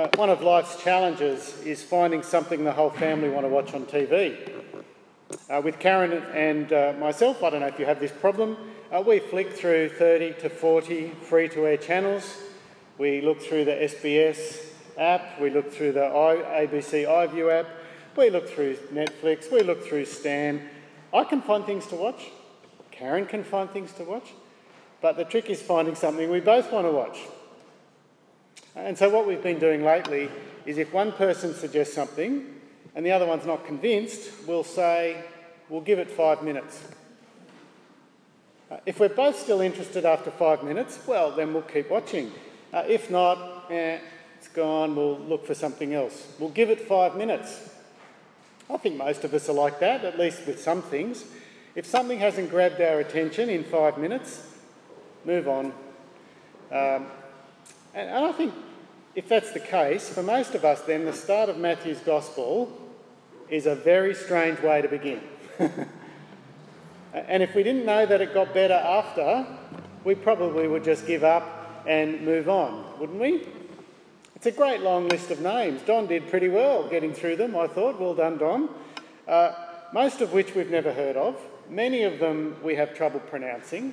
Uh, 0.00 0.08
one 0.14 0.30
of 0.30 0.40
life's 0.40 0.82
challenges 0.82 1.60
is 1.66 1.82
finding 1.82 2.22
something 2.22 2.64
the 2.64 2.72
whole 2.72 2.88
family 2.88 3.28
want 3.28 3.44
to 3.44 3.50
watch 3.50 3.74
on 3.74 3.84
TV. 3.84 4.50
Uh, 5.50 5.60
with 5.62 5.78
Karen 5.78 6.22
and 6.32 6.72
uh, 6.72 6.94
myself, 6.98 7.42
I 7.42 7.50
don't 7.50 7.60
know 7.60 7.66
if 7.66 7.78
you 7.78 7.84
have 7.84 8.00
this 8.00 8.10
problem, 8.10 8.56
uh, 8.90 9.02
we 9.06 9.18
flick 9.18 9.52
through 9.52 9.90
30 9.90 10.40
to 10.40 10.48
40 10.48 11.10
free 11.20 11.50
to 11.50 11.66
air 11.66 11.76
channels. 11.76 12.38
We 12.96 13.20
look 13.20 13.42
through 13.42 13.66
the 13.66 13.72
SBS 13.72 14.72
app, 14.96 15.38
we 15.38 15.50
look 15.50 15.70
through 15.70 15.92
the 15.92 16.06
I- 16.06 16.64
ABC 16.64 17.04
iView 17.04 17.52
app, 17.52 17.66
we 18.16 18.30
look 18.30 18.48
through 18.48 18.76
Netflix, 18.94 19.52
we 19.52 19.60
look 19.60 19.84
through 19.84 20.06
Stan. 20.06 20.66
I 21.12 21.24
can 21.24 21.42
find 21.42 21.66
things 21.66 21.86
to 21.88 21.96
watch, 21.96 22.30
Karen 22.90 23.26
can 23.26 23.44
find 23.44 23.68
things 23.68 23.92
to 23.98 24.04
watch, 24.04 24.32
but 25.02 25.18
the 25.18 25.26
trick 25.26 25.50
is 25.50 25.60
finding 25.60 25.94
something 25.94 26.30
we 26.30 26.40
both 26.40 26.72
want 26.72 26.86
to 26.86 26.90
watch. 26.90 27.18
And 28.76 28.96
so, 28.96 29.10
what 29.10 29.26
we've 29.26 29.42
been 29.42 29.58
doing 29.58 29.84
lately 29.84 30.30
is 30.64 30.78
if 30.78 30.92
one 30.92 31.12
person 31.12 31.54
suggests 31.54 31.94
something 31.94 32.46
and 32.94 33.04
the 33.04 33.12
other 33.12 33.26
one's 33.26 33.46
not 33.46 33.66
convinced, 33.66 34.30
we'll 34.46 34.64
say, 34.64 35.24
we'll 35.68 35.80
give 35.80 35.98
it 35.98 36.10
five 36.10 36.42
minutes. 36.42 36.82
Uh, 38.70 38.76
if 38.86 39.00
we're 39.00 39.08
both 39.08 39.38
still 39.38 39.60
interested 39.60 40.04
after 40.04 40.30
five 40.30 40.62
minutes, 40.62 41.00
well, 41.06 41.32
then 41.32 41.52
we'll 41.52 41.62
keep 41.62 41.90
watching. 41.90 42.30
Uh, 42.72 42.84
if 42.86 43.10
not, 43.10 43.66
eh, 43.70 43.98
it's 44.38 44.48
gone, 44.48 44.94
we'll 44.94 45.18
look 45.18 45.44
for 45.44 45.54
something 45.54 45.92
else. 45.92 46.32
We'll 46.38 46.50
give 46.50 46.70
it 46.70 46.80
five 46.80 47.16
minutes. 47.16 47.68
I 48.70 48.76
think 48.76 48.96
most 48.96 49.24
of 49.24 49.34
us 49.34 49.48
are 49.48 49.54
like 49.54 49.80
that, 49.80 50.04
at 50.04 50.18
least 50.18 50.46
with 50.46 50.60
some 50.60 50.82
things. 50.82 51.24
If 51.74 51.86
something 51.86 52.20
hasn't 52.20 52.50
grabbed 52.50 52.80
our 52.80 53.00
attention 53.00 53.48
in 53.50 53.64
five 53.64 53.98
minutes, 53.98 54.46
move 55.24 55.48
on. 55.48 55.72
Um, 56.70 57.06
and, 57.94 58.08
and 58.08 58.24
I 58.24 58.32
think 58.32 58.54
if 59.14 59.28
that's 59.28 59.52
the 59.52 59.60
case, 59.60 60.08
for 60.08 60.22
most 60.22 60.54
of 60.54 60.64
us, 60.64 60.80
then 60.82 61.04
the 61.04 61.12
start 61.12 61.48
of 61.48 61.58
Matthew's 61.58 62.00
Gospel 62.00 62.70
is 63.48 63.66
a 63.66 63.74
very 63.74 64.14
strange 64.14 64.60
way 64.60 64.80
to 64.80 64.88
begin. 64.88 65.20
and 67.12 67.42
if 67.42 67.54
we 67.54 67.62
didn't 67.62 67.84
know 67.84 68.06
that 68.06 68.20
it 68.20 68.32
got 68.32 68.54
better 68.54 68.74
after, 68.74 69.46
we 70.04 70.14
probably 70.14 70.68
would 70.68 70.84
just 70.84 71.06
give 71.06 71.24
up 71.24 71.82
and 71.86 72.22
move 72.22 72.48
on, 72.48 72.84
wouldn't 73.00 73.20
we? 73.20 73.46
It's 74.36 74.46
a 74.46 74.52
great 74.52 74.80
long 74.80 75.08
list 75.08 75.30
of 75.30 75.40
names. 75.40 75.82
Don 75.82 76.06
did 76.06 76.28
pretty 76.30 76.48
well 76.48 76.88
getting 76.88 77.12
through 77.12 77.36
them, 77.36 77.56
I 77.56 77.66
thought. 77.66 78.00
Well 78.00 78.14
done, 78.14 78.38
Don. 78.38 78.68
Uh, 79.26 79.52
most 79.92 80.20
of 80.20 80.32
which 80.32 80.54
we've 80.54 80.70
never 80.70 80.92
heard 80.92 81.16
of. 81.16 81.36
Many 81.68 82.04
of 82.04 82.20
them 82.20 82.56
we 82.62 82.76
have 82.76 82.94
trouble 82.94 83.20
pronouncing. 83.20 83.92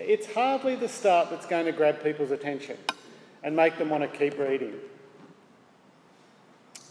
It's 0.00 0.32
hardly 0.32 0.74
the 0.74 0.88
start 0.88 1.30
that's 1.30 1.46
going 1.46 1.66
to 1.66 1.72
grab 1.72 2.02
people's 2.02 2.30
attention 2.30 2.76
and 3.42 3.54
make 3.54 3.78
them 3.78 3.90
want 3.90 4.02
to 4.02 4.18
keep 4.18 4.38
reading. 4.38 4.74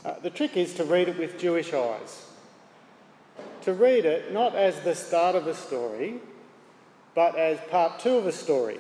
Uh, 0.05 0.19
the 0.19 0.29
trick 0.29 0.55
is 0.55 0.73
to 0.75 0.83
read 0.83 1.09
it 1.09 1.17
with 1.17 1.37
Jewish 1.37 1.73
eyes. 1.73 2.25
To 3.63 3.73
read 3.73 4.05
it 4.05 4.33
not 4.33 4.55
as 4.55 4.79
the 4.81 4.95
start 4.95 5.35
of 5.35 5.47
a 5.47 5.53
story, 5.53 6.15
but 7.15 7.35
as 7.35 7.59
part 7.69 7.99
two 7.99 8.15
of 8.15 8.25
a 8.25 8.31
story. 8.31 8.79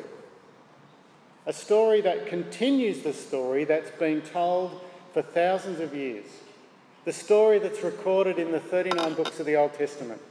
A 1.45 1.53
story 1.53 2.01
that 2.01 2.27
continues 2.27 3.01
the 3.01 3.13
story 3.13 3.65
that's 3.65 3.91
been 3.91 4.21
told 4.21 4.81
for 5.13 5.21
thousands 5.21 5.79
of 5.79 5.95
years. 5.95 6.25
The 7.05 7.13
story 7.13 7.59
that's 7.59 7.83
recorded 7.83 8.39
in 8.39 8.51
the 8.51 8.59
39 8.59 9.15
books 9.15 9.39
of 9.39 9.45
the 9.45 9.55
Old 9.55 9.73
Testament 9.73 10.21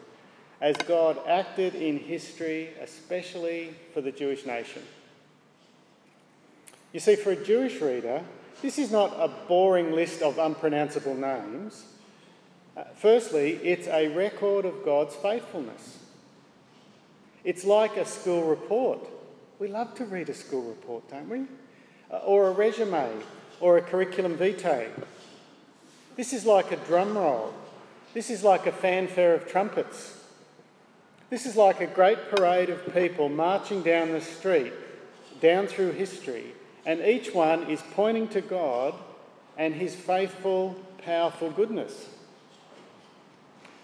as 0.61 0.77
God 0.77 1.19
acted 1.27 1.75
in 1.75 1.99
history, 1.99 2.71
especially 2.81 3.75
for 3.95 4.01
the 4.01 4.11
Jewish 4.11 4.45
nation. 4.45 4.83
You 6.93 7.01
see, 7.01 7.17
for 7.17 7.33
a 7.33 7.37
Jewish 7.37 7.81
reader, 7.81 8.25
this 8.61 8.79
is 8.79 8.91
not 8.91 9.13
a 9.19 9.29
boring 9.47 9.93
list 9.93 10.23
of 10.23 10.39
unpronounceable 10.39 11.15
names. 11.15 11.85
Uh, 12.77 12.85
firstly, 12.97 13.53
it's 13.63 13.87
a 13.89 14.09
record 14.09 14.65
of 14.65 14.85
God's 14.85 15.15
faithfulness. 15.15 15.99
It's 17.45 17.65
like 17.65 17.97
a 17.97 18.05
school 18.05 18.45
report. 18.45 19.01
We 19.59 19.69
love 19.69 19.95
to 19.95 20.05
read 20.05 20.29
a 20.29 20.35
school 20.35 20.63
report, 20.63 21.09
don't 21.09 21.29
we? 21.29 21.45
Uh, 22.11 22.19
or 22.19 22.49
a 22.49 22.53
resume, 22.53 23.11
or 23.61 23.79
a 23.79 23.83
curriculum 23.83 24.37
vitae. 24.37 24.89
This 26.17 26.33
is 26.33 26.45
like 26.45 26.73
a 26.73 26.77
drum 26.77 27.17
roll. 27.17 27.55
This 28.13 28.31
is 28.31 28.43
like 28.43 28.67
a 28.67 28.73
fanfare 28.73 29.35
of 29.35 29.47
trumpets. 29.47 30.18
This 31.31 31.45
is 31.45 31.57
like 31.57 31.83
a 31.83 31.87
great 31.87 32.31
parade 32.31 32.71
of 32.71 32.95
people 32.95 33.29
marching 33.29 33.83
down 33.83 34.13
the 34.13 34.21
street, 34.21 34.73
down 35.43 35.67
through 35.67 35.93
history, 35.93 36.55
and 36.87 37.01
each 37.03 37.35
one 37.35 37.65
is 37.65 37.83
pointing 37.93 38.29
to 38.29 38.41
God 38.41 38.95
and 39.59 39.75
his 39.75 39.95
faithful, 39.95 40.75
powerful 41.05 41.51
goodness. 41.51 42.09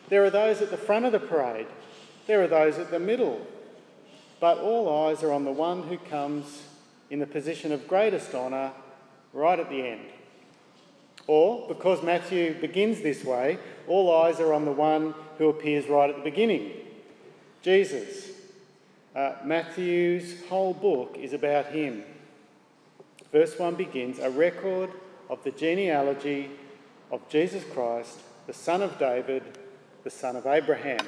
There 0.08 0.24
are 0.24 0.30
those 0.30 0.62
at 0.62 0.70
the 0.70 0.78
front 0.78 1.04
of 1.04 1.12
the 1.12 1.20
parade, 1.20 1.66
there 2.26 2.42
are 2.42 2.46
those 2.46 2.78
at 2.78 2.90
the 2.90 2.98
middle, 2.98 3.46
but 4.40 4.56
all 4.56 5.06
eyes 5.06 5.22
are 5.22 5.32
on 5.32 5.44
the 5.44 5.52
one 5.52 5.82
who 5.82 5.98
comes 5.98 6.62
in 7.10 7.18
the 7.18 7.26
position 7.26 7.72
of 7.72 7.86
greatest 7.86 8.34
honour 8.34 8.72
right 9.34 9.60
at 9.60 9.68
the 9.68 9.86
end. 9.86 10.06
Or, 11.26 11.68
because 11.68 12.02
Matthew 12.02 12.54
begins 12.54 13.02
this 13.02 13.22
way, 13.22 13.58
all 13.86 14.14
eyes 14.14 14.40
are 14.40 14.54
on 14.54 14.64
the 14.64 14.72
one 14.72 15.14
who 15.36 15.50
appears 15.50 15.88
right 15.88 16.08
at 16.08 16.16
the 16.16 16.22
beginning 16.22 16.83
Jesus. 17.64 18.30
Uh, 19.16 19.36
Matthew's 19.42 20.44
whole 20.48 20.74
book 20.74 21.16
is 21.18 21.32
about 21.32 21.66
him. 21.66 22.04
Verse 23.32 23.58
1 23.58 23.74
begins 23.74 24.18
a 24.18 24.28
record 24.28 24.90
of 25.30 25.42
the 25.44 25.50
genealogy 25.50 26.50
of 27.10 27.26
Jesus 27.30 27.64
Christ, 27.72 28.18
the 28.46 28.52
son 28.52 28.82
of 28.82 28.98
David, 28.98 29.42
the 30.02 30.10
son 30.10 30.36
of 30.36 30.46
Abraham. 30.46 31.06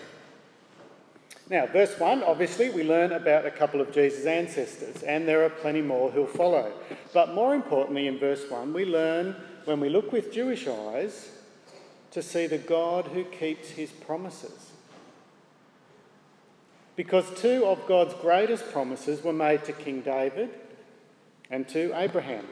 Now, 1.50 1.66
verse 1.66 1.98
1, 2.00 2.22
obviously, 2.22 2.70
we 2.70 2.84
learn 2.84 3.12
about 3.12 3.44
a 3.44 3.50
couple 3.50 3.82
of 3.82 3.92
Jesus' 3.92 4.24
ancestors, 4.24 5.02
and 5.02 5.28
there 5.28 5.44
are 5.44 5.50
plenty 5.50 5.82
more 5.82 6.10
who'll 6.10 6.26
follow. 6.26 6.72
But 7.12 7.34
more 7.34 7.54
importantly, 7.54 8.06
in 8.06 8.18
verse 8.18 8.50
1, 8.50 8.72
we 8.72 8.86
learn, 8.86 9.36
when 9.66 9.78
we 9.78 9.90
look 9.90 10.10
with 10.10 10.32
Jewish 10.32 10.66
eyes, 10.66 11.28
to 12.12 12.22
see 12.22 12.46
the 12.46 12.58
God 12.58 13.08
who 13.08 13.24
keeps 13.24 13.68
his 13.68 13.90
promises. 13.90 14.72
Because 16.96 17.30
two 17.38 17.66
of 17.66 17.86
God's 17.86 18.14
greatest 18.14 18.72
promises 18.72 19.22
were 19.22 19.32
made 19.32 19.64
to 19.64 19.72
King 19.72 20.00
David 20.00 20.50
and 21.50 21.68
to 21.68 21.92
Abraham. 21.94 22.46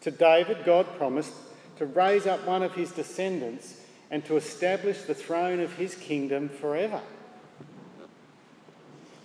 To 0.00 0.10
David, 0.10 0.64
God 0.64 0.86
promised 0.96 1.32
to 1.76 1.86
raise 1.86 2.26
up 2.26 2.44
one 2.46 2.62
of 2.62 2.74
his 2.74 2.90
descendants 2.92 3.80
and 4.10 4.24
to 4.24 4.36
establish 4.36 5.02
the 5.02 5.14
throne 5.14 5.60
of 5.60 5.74
his 5.74 5.94
kingdom 5.94 6.48
forever. 6.48 7.02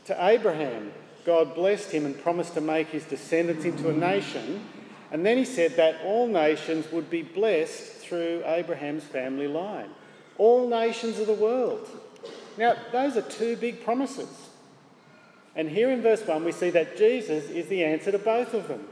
To 0.05 0.25
Abraham, 0.25 0.91
God 1.25 1.55
blessed 1.55 1.91
him 1.91 2.05
and 2.05 2.21
promised 2.21 2.53
to 2.55 2.61
make 2.61 2.89
his 2.89 3.05
descendants 3.05 3.63
into 3.63 3.89
a 3.89 3.93
nation. 3.93 4.65
And 5.11 5.25
then 5.25 5.37
he 5.37 5.45
said 5.45 5.77
that 5.77 6.01
all 6.03 6.27
nations 6.27 6.91
would 6.91 7.09
be 7.09 7.21
blessed 7.21 7.93
through 7.93 8.43
Abraham's 8.45 9.05
family 9.05 9.47
line. 9.47 9.89
All 10.37 10.67
nations 10.67 11.19
of 11.19 11.27
the 11.27 11.33
world. 11.33 11.87
Now, 12.57 12.75
those 12.91 13.17
are 13.17 13.21
two 13.21 13.55
big 13.55 13.83
promises. 13.83 14.49
And 15.55 15.69
here 15.69 15.91
in 15.91 16.01
verse 16.01 16.25
1, 16.25 16.43
we 16.43 16.51
see 16.51 16.69
that 16.71 16.97
Jesus 16.97 17.49
is 17.49 17.67
the 17.67 17.83
answer 17.83 18.11
to 18.11 18.17
both 18.17 18.53
of 18.53 18.67
them. 18.67 18.87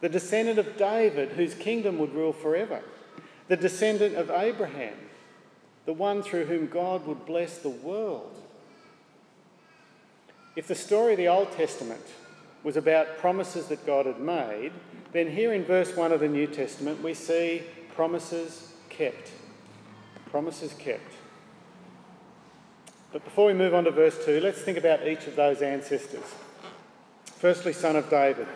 The 0.00 0.08
descendant 0.08 0.58
of 0.58 0.76
David, 0.76 1.30
whose 1.30 1.54
kingdom 1.54 1.98
would 1.98 2.14
rule 2.14 2.32
forever. 2.32 2.82
The 3.48 3.56
descendant 3.56 4.16
of 4.16 4.30
Abraham, 4.30 4.94
the 5.86 5.92
one 5.92 6.22
through 6.22 6.46
whom 6.46 6.68
God 6.68 7.06
would 7.06 7.26
bless 7.26 7.58
the 7.58 7.68
world. 7.68 8.36
If 10.54 10.68
the 10.68 10.74
story 10.74 11.12
of 11.12 11.18
the 11.18 11.28
Old 11.28 11.52
Testament 11.52 12.02
was 12.62 12.76
about 12.76 13.18
promises 13.18 13.66
that 13.66 13.86
God 13.86 14.06
had 14.06 14.20
made, 14.20 14.72
then 15.12 15.30
here 15.30 15.52
in 15.52 15.64
verse 15.64 15.96
1 15.96 16.12
of 16.12 16.20
the 16.20 16.28
New 16.28 16.46
Testament 16.46 17.02
we 17.02 17.14
see 17.14 17.62
promises 17.94 18.72
kept. 18.88 19.30
Promises 20.30 20.72
kept. 20.74 21.12
But 23.12 23.24
before 23.24 23.46
we 23.46 23.52
move 23.52 23.74
on 23.74 23.84
to 23.84 23.90
verse 23.90 24.24
2, 24.24 24.40
let's 24.40 24.62
think 24.62 24.78
about 24.78 25.06
each 25.06 25.26
of 25.26 25.36
those 25.36 25.60
ancestors. 25.60 26.24
Firstly, 27.24 27.74
son 27.74 27.96
of 27.96 28.08
David. 28.08 28.46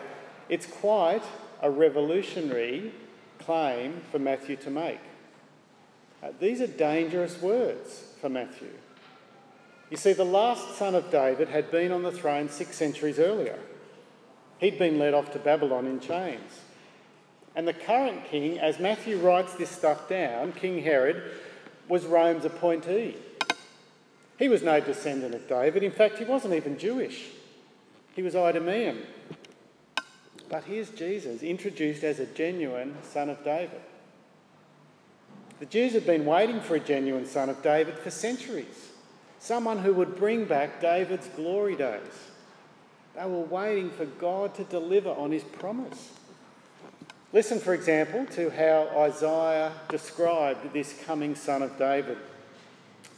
It's 0.49 0.65
quite 0.65 1.23
a 1.61 1.69
revolutionary 1.69 2.91
claim 3.39 4.01
for 4.11 4.17
Matthew 4.17 4.55
to 4.57 4.71
make. 4.71 4.99
Uh, 6.23 6.29
these 6.39 6.61
are 6.61 6.67
dangerous 6.67 7.39
words 7.39 8.13
for 8.19 8.29
Matthew. 8.29 8.71
You 9.91 9.97
see, 9.97 10.13
the 10.13 10.25
last 10.25 10.75
son 10.75 10.95
of 10.95 11.11
David 11.11 11.49
had 11.49 11.69
been 11.69 11.91
on 11.91 12.01
the 12.01 12.11
throne 12.11 12.49
six 12.49 12.75
centuries 12.75 13.19
earlier. 13.19 13.59
He'd 14.57 14.79
been 14.79 14.97
led 14.97 15.13
off 15.13 15.31
to 15.33 15.39
Babylon 15.39 15.85
in 15.85 15.99
chains. 15.99 16.61
And 17.55 17.67
the 17.67 17.73
current 17.73 18.25
king, 18.25 18.59
as 18.59 18.79
Matthew 18.79 19.19
writes 19.19 19.53
this 19.53 19.69
stuff 19.69 20.09
down, 20.09 20.53
King 20.53 20.81
Herod, 20.81 21.21
was 21.87 22.05
Rome's 22.05 22.43
appointee. 22.43 23.15
He 24.37 24.49
was 24.49 24.61
no 24.61 24.79
descendant 24.79 25.33
of 25.33 25.47
David. 25.47 25.83
In 25.83 25.91
fact, 25.91 26.19
he 26.19 26.25
wasn't 26.25 26.53
even 26.53 26.77
Jewish. 26.77 27.25
He 28.15 28.21
was 28.21 28.35
Idumean. 28.35 28.99
But 30.49 30.63
here's 30.63 30.89
Jesus 30.91 31.43
introduced 31.43 32.03
as 32.03 32.19
a 32.19 32.25
genuine 32.25 32.95
son 33.03 33.29
of 33.29 33.43
David. 33.43 33.81
The 35.59 35.65
Jews 35.65 35.93
had 35.93 36.05
been 36.05 36.25
waiting 36.25 36.61
for 36.61 36.75
a 36.75 36.79
genuine 36.79 37.25
son 37.25 37.49
of 37.49 37.63
David 37.63 37.97
for 37.97 38.11
centuries, 38.11 38.91
someone 39.39 39.79
who 39.79 39.93
would 39.93 40.15
bring 40.15 40.45
back 40.45 40.79
David's 40.79 41.27
glory 41.29 41.75
days. 41.75 42.01
They 43.15 43.25
were 43.25 43.39
waiting 43.39 43.89
for 43.89 44.05
God 44.05 44.53
to 44.55 44.63
deliver 44.63 45.09
on 45.09 45.31
his 45.31 45.43
promise. 45.43 46.11
Listen, 47.33 47.59
for 47.59 47.73
example, 47.73 48.25
to 48.27 48.51
how 48.51 48.87
Isaiah 48.99 49.73
described 49.89 50.71
this 50.73 50.93
coming 51.05 51.33
son 51.33 51.63
of 51.63 51.77
David. 51.77 52.17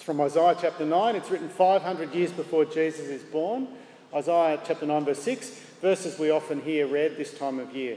From 0.09 0.21
Isaiah 0.21 0.57
chapter 0.59 0.87
9. 0.87 1.15
It's 1.15 1.29
written 1.29 1.49
500 1.49 2.15
years 2.15 2.31
before 2.31 2.65
Jesus 2.65 3.09
is 3.09 3.21
born. 3.21 3.67
Isaiah 4.11 4.59
chapter 4.65 4.87
9, 4.87 5.05
verse 5.05 5.21
6, 5.21 5.49
verses 5.83 6.17
we 6.17 6.31
often 6.31 6.63
hear 6.63 6.87
read 6.87 7.15
this 7.15 7.31
time 7.31 7.59
of 7.59 7.75
year. 7.75 7.95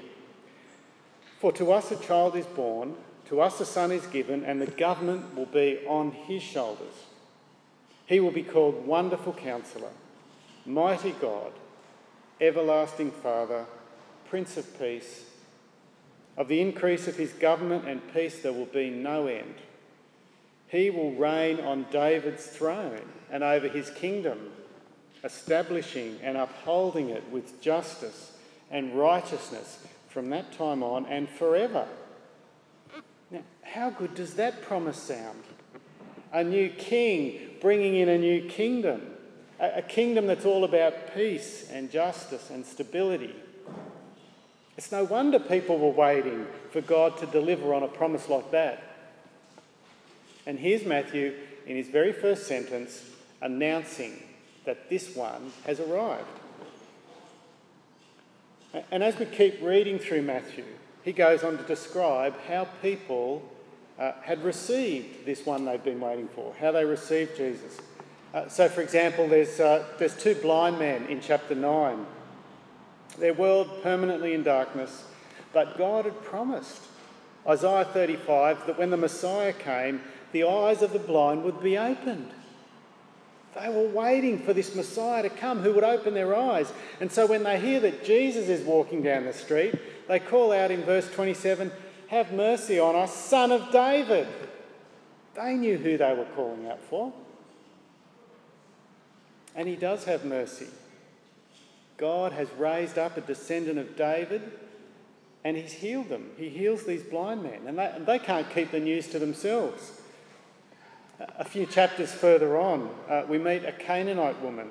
For 1.40 1.52
to 1.52 1.72
us 1.72 1.90
a 1.90 1.96
child 1.96 2.36
is 2.36 2.44
born, 2.44 2.96
to 3.30 3.40
us 3.40 3.58
a 3.62 3.64
son 3.64 3.90
is 3.92 4.04
given, 4.08 4.44
and 4.44 4.60
the 4.60 4.66
government 4.66 5.34
will 5.34 5.46
be 5.46 5.78
on 5.88 6.10
his 6.10 6.42
shoulders. 6.42 6.92
He 8.04 8.20
will 8.20 8.30
be 8.30 8.42
called 8.42 8.86
Wonderful 8.86 9.32
Counselor, 9.32 9.92
Mighty 10.66 11.12
God, 11.12 11.52
Everlasting 12.42 13.12
Father, 13.12 13.64
Prince 14.28 14.58
of 14.58 14.78
Peace. 14.78 15.24
Of 16.36 16.48
the 16.48 16.60
increase 16.60 17.08
of 17.08 17.16
his 17.16 17.32
government 17.32 17.88
and 17.88 18.12
peace 18.12 18.40
there 18.40 18.52
will 18.52 18.66
be 18.66 18.90
no 18.90 19.28
end. 19.28 19.54
He 20.72 20.88
will 20.88 21.12
reign 21.12 21.60
on 21.60 21.84
David's 21.90 22.46
throne 22.46 23.02
and 23.30 23.44
over 23.44 23.68
his 23.68 23.90
kingdom, 23.90 24.38
establishing 25.22 26.18
and 26.22 26.38
upholding 26.38 27.10
it 27.10 27.30
with 27.30 27.60
justice 27.60 28.32
and 28.70 28.98
righteousness 28.98 29.84
from 30.08 30.30
that 30.30 30.50
time 30.52 30.82
on 30.82 31.04
and 31.04 31.28
forever. 31.28 31.86
Now, 33.30 33.42
how 33.60 33.90
good 33.90 34.14
does 34.14 34.32
that 34.34 34.62
promise 34.62 34.96
sound? 34.96 35.42
A 36.32 36.42
new 36.42 36.70
king 36.70 37.50
bringing 37.60 37.96
in 37.96 38.08
a 38.08 38.16
new 38.16 38.48
kingdom, 38.48 39.02
a, 39.60 39.82
kingdom 39.82 40.26
that's 40.26 40.46
all 40.46 40.64
about 40.64 41.14
peace 41.14 41.68
and 41.70 41.90
justice 41.90 42.48
and 42.48 42.64
stability. 42.64 43.36
It's 44.78 44.90
no 44.90 45.04
wonder 45.04 45.38
people 45.38 45.78
were 45.78 45.90
waiting 45.90 46.46
for 46.70 46.80
God 46.80 47.18
to 47.18 47.26
deliver 47.26 47.74
on 47.74 47.82
a 47.82 47.88
promise 47.88 48.30
like 48.30 48.50
that. 48.52 48.91
And 50.46 50.58
here's 50.58 50.84
Matthew 50.84 51.34
in 51.66 51.76
his 51.76 51.88
very 51.88 52.12
first 52.12 52.46
sentence 52.46 53.04
announcing 53.40 54.22
that 54.64 54.88
this 54.88 55.14
one 55.14 55.52
has 55.66 55.80
arrived. 55.80 56.26
And 58.90 59.02
as 59.02 59.18
we 59.18 59.26
keep 59.26 59.60
reading 59.62 59.98
through 59.98 60.22
Matthew, 60.22 60.64
he 61.02 61.12
goes 61.12 61.42
on 61.44 61.58
to 61.58 61.64
describe 61.64 62.34
how 62.48 62.64
people 62.80 63.42
uh, 63.98 64.12
had 64.22 64.42
received 64.42 65.26
this 65.26 65.44
one 65.44 65.64
they've 65.64 65.82
been 65.82 66.00
waiting 66.00 66.28
for, 66.28 66.54
how 66.58 66.72
they 66.72 66.84
received 66.84 67.36
Jesus. 67.36 67.78
Uh, 68.32 68.48
so, 68.48 68.68
for 68.68 68.80
example, 68.80 69.28
there's, 69.28 69.60
uh, 69.60 69.84
there's 69.98 70.16
two 70.16 70.34
blind 70.36 70.78
men 70.78 71.06
in 71.06 71.20
chapter 71.20 71.54
9 71.54 72.06
their 73.18 73.34
world 73.34 73.82
permanently 73.82 74.32
in 74.32 74.42
darkness. 74.42 75.04
But 75.52 75.76
God 75.76 76.06
had 76.06 76.22
promised, 76.22 76.80
Isaiah 77.46 77.84
35, 77.84 78.66
that 78.66 78.78
when 78.78 78.88
the 78.90 78.96
Messiah 78.96 79.52
came, 79.52 80.00
the 80.32 80.44
eyes 80.44 80.82
of 80.82 80.92
the 80.92 80.98
blind 80.98 81.44
would 81.44 81.62
be 81.62 81.78
opened. 81.78 82.30
They 83.54 83.68
were 83.68 83.88
waiting 83.88 84.38
for 84.38 84.54
this 84.54 84.74
Messiah 84.74 85.22
to 85.22 85.30
come 85.30 85.60
who 85.60 85.74
would 85.74 85.84
open 85.84 86.14
their 86.14 86.34
eyes. 86.34 86.72
And 87.00 87.12
so 87.12 87.26
when 87.26 87.42
they 87.42 87.60
hear 87.60 87.80
that 87.80 88.04
Jesus 88.04 88.48
is 88.48 88.64
walking 88.64 89.02
down 89.02 89.26
the 89.26 89.32
street, 89.32 89.74
they 90.08 90.18
call 90.18 90.52
out 90.52 90.70
in 90.70 90.82
verse 90.82 91.10
27 91.10 91.70
Have 92.08 92.32
mercy 92.32 92.78
on 92.78 92.96
us, 92.96 93.14
son 93.14 93.52
of 93.52 93.70
David. 93.70 94.26
They 95.34 95.54
knew 95.54 95.76
who 95.76 95.98
they 95.98 96.14
were 96.14 96.26
calling 96.34 96.66
out 96.66 96.80
for. 96.80 97.12
And 99.54 99.68
he 99.68 99.76
does 99.76 100.04
have 100.04 100.24
mercy. 100.24 100.68
God 101.98 102.32
has 102.32 102.48
raised 102.58 102.98
up 102.98 103.16
a 103.16 103.20
descendant 103.20 103.78
of 103.78 103.96
David 103.96 104.50
and 105.44 105.56
he's 105.56 105.72
healed 105.72 106.08
them. 106.08 106.30
He 106.36 106.48
heals 106.48 106.84
these 106.84 107.02
blind 107.02 107.42
men, 107.42 107.62
and 107.66 107.78
they, 107.78 107.86
and 107.86 108.06
they 108.06 108.18
can't 108.18 108.48
keep 108.50 108.70
the 108.70 108.80
news 108.80 109.08
to 109.08 109.18
themselves. 109.18 110.00
A 111.38 111.44
few 111.44 111.66
chapters 111.66 112.12
further 112.12 112.58
on, 112.58 112.90
uh, 113.08 113.22
we 113.28 113.38
meet 113.38 113.64
a 113.64 113.72
Canaanite 113.72 114.40
woman. 114.42 114.68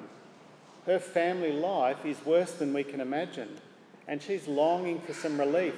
Her 0.86 1.00
family 1.00 1.53
life 1.53 2.06
is 2.06 2.25
worse 2.25 2.51
than 2.53 2.74
we 2.74 2.83
can 2.83 3.00
imagine, 3.00 3.57
and 4.07 4.21
she's 4.21 4.48
longing 4.48 5.00
for 5.01 5.13
some 5.13 5.39
relief. 5.39 5.75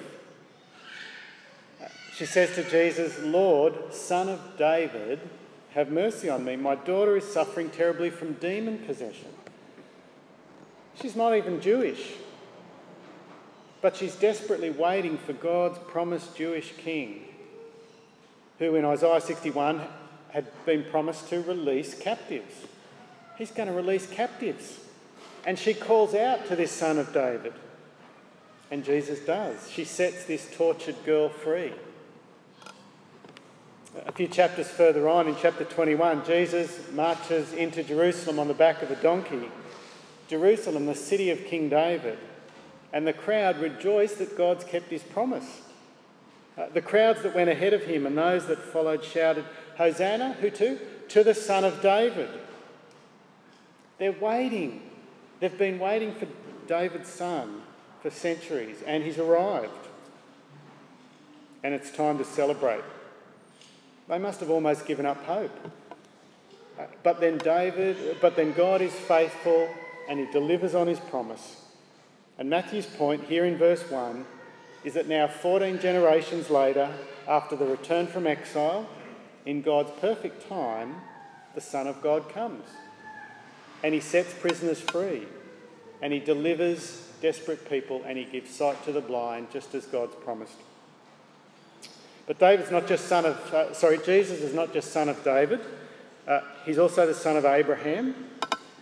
Uh, 1.82 1.88
she 2.16 2.26
says 2.26 2.56
to 2.56 2.64
Jesus, 2.64 3.20
Lord, 3.20 3.94
son 3.94 4.30
of 4.30 4.40
David, 4.58 5.20
have 5.74 5.92
mercy 5.92 6.30
on 6.30 6.46
me. 6.46 6.56
My 6.56 6.76
daughter 6.76 7.18
is 7.18 7.32
suffering 7.32 7.70
terribly 7.70 8.10
from 8.10 8.34
demon 8.34 8.80
possession. 8.80 9.30
She's 11.02 11.16
not 11.16 11.36
even 11.36 11.62
Jewish, 11.62 12.14
but 13.82 13.96
she's 13.96 14.16
desperately 14.16 14.70
waiting 14.70 15.18
for 15.18 15.34
God's 15.34 15.78
promised 15.88 16.36
Jewish 16.36 16.74
king, 16.78 17.26
who 18.60 18.76
in 18.76 18.86
Isaiah 18.86 19.20
61 19.20 19.82
had 20.34 20.48
been 20.66 20.84
promised 20.84 21.30
to 21.30 21.42
release 21.42 21.94
captives. 21.94 22.66
He's 23.38 23.52
going 23.52 23.70
to 23.70 23.74
release 23.74 24.08
captives. 24.08 24.80
And 25.46 25.60
she 25.60 25.74
calls 25.74 26.16
out 26.16 26.48
to 26.48 26.56
this 26.56 26.72
son 26.72 26.98
of 26.98 27.14
David. 27.14 27.54
And 28.72 28.84
Jesus 28.84 29.20
does. 29.20 29.70
She 29.70 29.84
sets 29.84 30.26
this 30.26 30.50
tortured 30.56 30.96
girl 31.06 31.30
free. 31.30 31.74
A 34.08 34.12
few 34.12 34.28
chapters 34.28 34.70
further 34.72 35.08
on, 35.08 35.28
in 35.28 35.36
chapter 35.40 35.66
21, 35.66 36.26
Jesus 36.26 36.92
marches 36.94 37.54
into 37.54 37.84
Jerusalem 37.84 38.40
on 38.40 38.48
the 38.48 38.56
back 38.56 38.82
of 38.82 38.90
a 38.90 38.96
donkey 38.96 39.50
Jerusalem, 40.30 40.88
the 40.88 40.96
city 40.96 41.30
of 41.30 41.46
King 41.46 41.70
David, 41.70 42.18
and 42.92 43.06
the 43.06 43.14
crowd 43.14 43.60
rejoiced 43.60 44.18
that 44.18 44.36
God's 44.36 44.64
kept 44.64 44.90
his 44.90 45.04
promise. 45.04 45.62
Uh, 46.58 46.68
the 46.74 46.82
crowds 46.82 47.22
that 47.22 47.36
went 47.36 47.50
ahead 47.50 47.74
of 47.74 47.84
him 47.84 48.08
and 48.08 48.18
those 48.18 48.48
that 48.48 48.60
followed 48.60 49.04
shouted, 49.04 49.46
Hosanna, 49.78 50.34
who 50.34 50.50
to? 50.52 50.80
To 51.10 51.24
the 51.24 51.34
Son 51.34 51.64
of 51.64 51.82
David. 51.82 52.30
They're 53.98 54.12
waiting. 54.12 54.82
They've 55.40 55.58
been 55.58 55.80
waiting 55.80 56.14
for 56.16 56.28
David's 56.68 57.10
son 57.10 57.62
for 58.02 58.10
centuries, 58.10 58.82
and 58.86 59.04
he's 59.04 59.18
arrived. 59.18 59.88
And 61.64 61.74
it's 61.74 61.92
time 61.92 62.18
to 62.18 62.26
celebrate. 62.26 62.84
They 64.10 64.18
must 64.18 64.40
have 64.42 64.50
almost 64.50 64.86
given 64.86 65.06
up 65.06 65.24
hope. 65.24 65.72
Uh, 66.78 66.86
but 67.04 67.20
then 67.20 67.38
David, 67.38 68.18
but 68.20 68.36
then 68.36 68.52
God 68.54 68.82
is 68.82 68.94
faithful 68.94 69.70
and 70.10 70.20
he 70.20 70.26
delivers 70.32 70.76
on 70.76 70.88
his 70.88 71.00
promise. 71.00 71.62
And 72.38 72.50
Matthew's 72.50 72.86
point 72.86 73.24
here 73.26 73.46
in 73.46 73.58
verse 73.58 73.90
1 73.90 74.26
is 74.84 74.96
that 74.96 75.08
now, 75.08 75.28
14 75.28 75.80
generations 75.80 76.50
later, 76.50 76.92
after 77.28 77.56
the 77.56 77.66
return 77.66 78.08
from 78.08 78.28
exile, 78.28 78.88
in 79.46 79.62
God's 79.62 79.92
perfect 80.00 80.48
time, 80.48 80.96
the 81.56 81.62
Son 81.62 81.88
of 81.88 82.02
God 82.02 82.30
comes. 82.30 82.66
And 83.84 83.94
he 83.94 84.00
sets 84.00 84.34
prisoners 84.34 84.80
free. 84.80 85.24
And 86.02 86.14
he 86.14 86.20
delivers 86.20 87.10
desperate 87.22 87.70
people 87.70 88.04
and 88.06 88.18
he 88.18 88.26
gives 88.26 88.52
sight 88.52 88.84
to 88.86 88.92
the 88.92 89.02
blind, 89.02 89.50
just 89.52 89.74
as 89.74 89.86
God's 89.86 90.16
promised. 90.16 90.58
But 92.26 92.40
David's 92.40 92.72
not 92.72 92.88
just 92.88 93.08
son 93.08 93.26
of, 93.26 93.54
uh, 93.54 93.74
sorry, 93.74 93.98
Jesus 94.06 94.42
is 94.42 94.54
not 94.54 94.74
just 94.74 94.92
son 94.92 95.10
of 95.10 95.24
David, 95.24 95.60
uh, 96.28 96.42
he's 96.66 96.78
also 96.78 97.06
the 97.06 97.14
son 97.14 97.36
of 97.36 97.46
Abraham. 97.46 98.16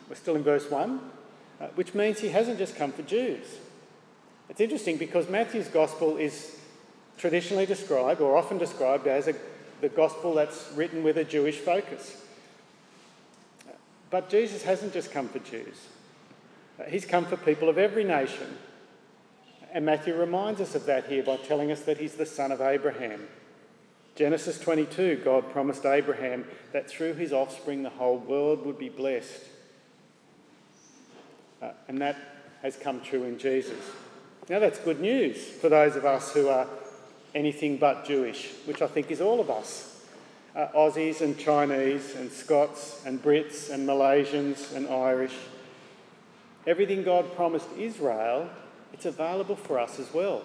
We're 0.10 0.15
still 0.15 0.36
in 0.36 0.44
verse 0.44 0.70
1, 0.70 1.00
uh, 1.60 1.68
which 1.75 1.96
means 1.96 2.20
he 2.20 2.30
hasn't 2.30 2.60
just 2.60 2.75
come 2.75 2.91
for 2.91 3.01
Jews. 3.03 3.46
It's 4.50 4.60
interesting 4.60 4.98
because 4.98 5.30
Matthew's 5.30 5.70
gospel 5.70 6.18
is 6.18 6.60
traditionally 7.18 7.65
described, 7.65 8.22
or 8.22 8.38
often 8.38 8.58
described, 8.58 9.08
as 9.08 9.27
a, 9.27 9.36
the 9.82 9.90
gospel 9.90 10.36
that's 10.36 10.72
written 10.76 11.04
with 11.04 11.18
a 11.18 11.24
Jewish 11.24 11.58
focus. 11.58 12.24
But 14.10 14.30
Jesus 14.30 14.64
hasn't 14.64 14.94
just 14.94 15.12
come 15.12 15.28
for 15.28 15.40
Jews, 15.40 15.88
he's 16.88 17.06
come 17.06 17.26
for 17.26 17.38
people 17.38 17.70
of 17.70 17.78
every 17.78 18.04
nation. 18.04 18.58
And 19.74 19.86
Matthew 19.86 20.14
reminds 20.14 20.60
us 20.60 20.76
of 20.76 20.86
that 20.88 21.06
here 21.06 21.24
by 21.24 21.38
telling 21.38 21.72
us 21.72 21.84
that 21.84 21.98
he's 21.98 22.16
the 22.16 22.26
son 22.26 22.52
of 22.52 22.60
Abraham. 22.60 23.26
Genesis 24.16 24.60
22, 24.60 25.22
God 25.24 25.50
promised 25.54 25.86
Abraham 25.86 26.46
that 26.74 26.90
through 26.90 27.14
his 27.14 27.32
offspring 27.32 27.82
the 27.82 27.90
whole 27.90 28.18
world 28.18 28.66
would 28.66 28.78
be 28.78 28.90
blessed. 28.90 29.44
Uh, 31.62 31.72
and 31.88 32.02
that 32.02 32.18
has 32.62 32.76
come 32.76 33.00
true 33.00 33.24
in 33.24 33.40
Jesus. 33.40 33.80
Now, 34.50 34.60
that's 34.60 34.80
good 34.80 35.00
news 35.00 35.42
for 35.42 35.70
those 35.70 35.96
of 35.96 36.04
us 36.04 36.34
who 36.34 36.50
are 36.50 36.68
anything 37.34 37.78
but 37.78 38.06
Jewish, 38.06 38.52
which 38.66 38.82
I 38.82 38.88
think 38.88 39.12
is 39.12 39.22
all 39.22 39.40
of 39.40 39.50
us. 39.50 40.04
Uh, 40.56 40.68
Aussies 40.76 41.22
and 41.22 41.38
Chinese 41.38 42.16
and 42.16 42.32
Scots 42.32 43.02
and 43.06 43.24
Brits 43.24 43.70
and 43.70 43.88
Malaysians 43.88 44.76
and 44.76 44.88
Irish. 44.88 45.36
Everything 46.68 47.04
God 47.04 47.34
promised 47.36 47.70
Israel 47.78 48.50
it's 48.94 49.06
available 49.06 49.56
for 49.56 49.80
us 49.80 50.00
as 50.00 50.14
well. 50.14 50.44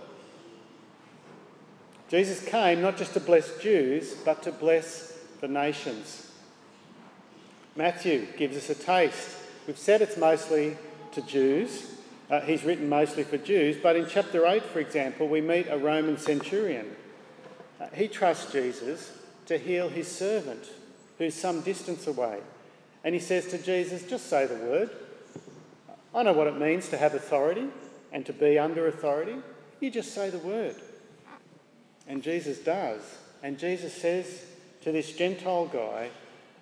Jesus 2.09 2.45
came 2.45 2.81
not 2.81 2.97
just 2.97 3.14
to 3.14 3.21
bless 3.21 3.59
Jews, 3.59 4.14
but 4.25 4.43
to 4.45 4.52
bless 4.52 5.19
the 5.40 5.49
nations. 5.49 6.31
Matthew 7.75 8.26
gives 8.38 8.57
us 8.57 8.71
a 8.71 8.75
taste. 8.75 9.37
We've 9.66 9.76
said 9.76 10.00
it's 10.00 10.16
mostly 10.16 10.76
to 11.12 11.23
Jews. 11.23 11.95
Uh, 12.30 12.40
he's 12.40 12.64
written 12.64 12.88
mostly 12.88 13.23
for 13.23 13.38
Jews, 13.38 13.76
but 13.80 13.97
in 13.97 14.06
chapter 14.09 14.47
8, 14.47 14.62
for 14.64 14.80
example, 14.80 15.28
we 15.28 15.40
meet 15.40 15.68
a 15.68 15.78
Roman 15.78 16.18
centurion. 16.18 16.97
Uh, 17.80 17.87
he 17.95 18.09
trusts 18.09 18.50
Jesus 18.52 19.12
to 19.47 19.59
heal 19.59 19.88
his 19.88 20.09
servant 20.09 20.68
who's 21.18 21.35
some 21.35 21.61
distance 21.61 22.06
away. 22.06 22.40
And 23.04 23.14
he 23.14 23.21
says 23.21 23.47
to 23.49 23.59
Jesus, 23.59 24.04
Just 24.04 24.28
say 24.28 24.47
the 24.47 24.56
word. 24.56 24.90
I 26.14 26.23
know 26.23 26.33
what 26.33 26.47
it 26.47 26.59
means 26.59 26.88
to 26.88 26.99
have 26.99 27.14
authority 27.14 27.68
and 28.12 28.25
to 28.26 28.33
be 28.33 28.59
under 28.59 28.87
authority. 28.87 29.37
You 29.80 29.90
just 29.90 30.14
say 30.14 30.30
the 30.30 30.38
word. 30.38 30.76
And 32.09 32.23
Jesus 32.23 32.59
does. 32.59 33.02
And 33.42 33.59
Jesus 33.59 33.95
says 33.95 34.45
to 34.83 34.92
this 34.92 35.12
Gentile 35.12 35.66
guy, 35.66 36.11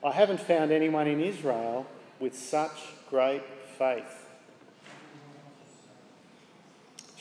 I 0.03 0.13
haven't 0.13 0.41
found 0.41 0.71
anyone 0.71 1.07
in 1.07 1.21
Israel 1.21 1.87
with 2.21 2.37
such 2.37 2.79
great 3.09 3.43
faith. 3.79 4.24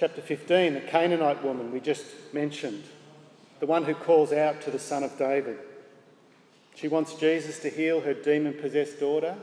Chapter 0.04 0.22
15, 0.22 0.74
the 0.74 0.82
Canaanite 0.82 1.46
woman 1.46 1.72
we 1.72 1.80
just 1.80 2.04
mentioned, 2.34 2.84
the 3.62 3.66
one 3.66 3.86
who 3.86 3.94
calls 3.94 4.34
out 4.34 4.62
to 4.64 4.70
the 4.70 4.78
Son 4.78 5.02
of 5.02 5.18
David. 5.18 5.58
She 6.76 6.90
wants 6.90 7.14
Jesus 7.14 7.60
to 7.60 7.70
heal 7.70 8.02
her 8.02 8.14
demon 8.14 8.56
possessed 8.56 9.00
daughter. 9.00 9.38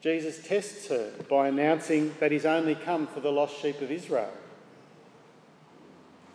Jesus 0.00 0.44
tests 0.44 0.88
her 0.88 1.12
by 1.30 1.46
announcing 1.46 2.16
that 2.18 2.32
he's 2.32 2.44
only 2.44 2.74
come 2.74 3.06
for 3.06 3.20
the 3.20 3.30
lost 3.30 3.56
sheep 3.62 3.80
of 3.80 3.92
Israel. 3.92 4.32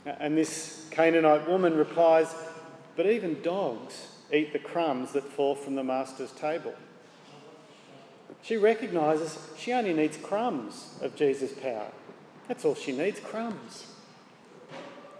And 0.06 0.38
this 0.38 0.88
Canaanite 0.90 1.46
woman 1.46 1.76
replies, 1.76 2.34
But 2.96 3.06
even 3.06 3.42
dogs 3.42 4.12
eat 4.32 4.54
the 4.54 4.60
crumbs 4.60 5.12
that 5.12 5.26
fall 5.26 5.56
from 5.56 5.76
the 5.76 5.84
master's 5.84 6.32
table. 6.32 6.74
She 8.44 8.56
recognises 8.56 9.38
she 9.58 9.74
only 9.74 9.92
needs 9.92 10.16
crumbs 10.16 10.98
of 11.02 11.18
Jesus' 11.18 11.52
power. 11.52 11.92
That's 12.50 12.66
all 12.66 12.74
she 12.74 12.92
needs 12.92 13.20
crumbs. 13.20 13.86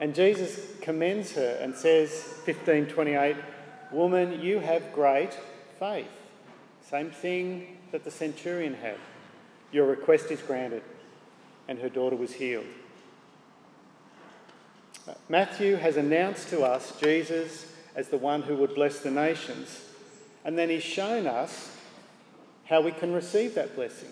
And 0.02 0.16
Jesus 0.16 0.60
commends 0.82 1.34
her 1.34 1.60
and 1.62 1.76
says, 1.76 2.10
1528, 2.46 3.36
Woman, 3.92 4.42
you 4.42 4.60
have 4.60 4.92
great 4.94 5.38
faith. 5.80 6.08
Same 6.90 7.12
thing 7.12 7.78
that 7.92 8.04
the 8.04 8.10
centurion 8.10 8.74
had. 8.74 8.98
Your 9.72 9.86
request 9.86 10.32
is 10.32 10.42
granted. 10.42 10.82
And 11.68 11.78
her 11.80 11.90
daughter 11.90 12.16
was 12.16 12.34
healed. 12.34 12.66
Matthew 15.28 15.76
has 15.76 15.98
announced 15.98 16.50
to 16.50 16.64
us 16.64 17.00
Jesus 17.00 17.72
as 17.96 18.08
the 18.08 18.18
one 18.18 18.42
who 18.42 18.56
would 18.56 18.74
bless 18.74 19.00
the 19.00 19.12
nations. 19.12 19.86
And 20.44 20.58
then 20.58 20.70
he's 20.70 20.84
shown 20.84 21.28
us 21.28 21.76
how 22.66 22.82
we 22.82 22.92
can 22.92 23.14
receive 23.14 23.54
that 23.54 23.76
blessing. 23.76 24.10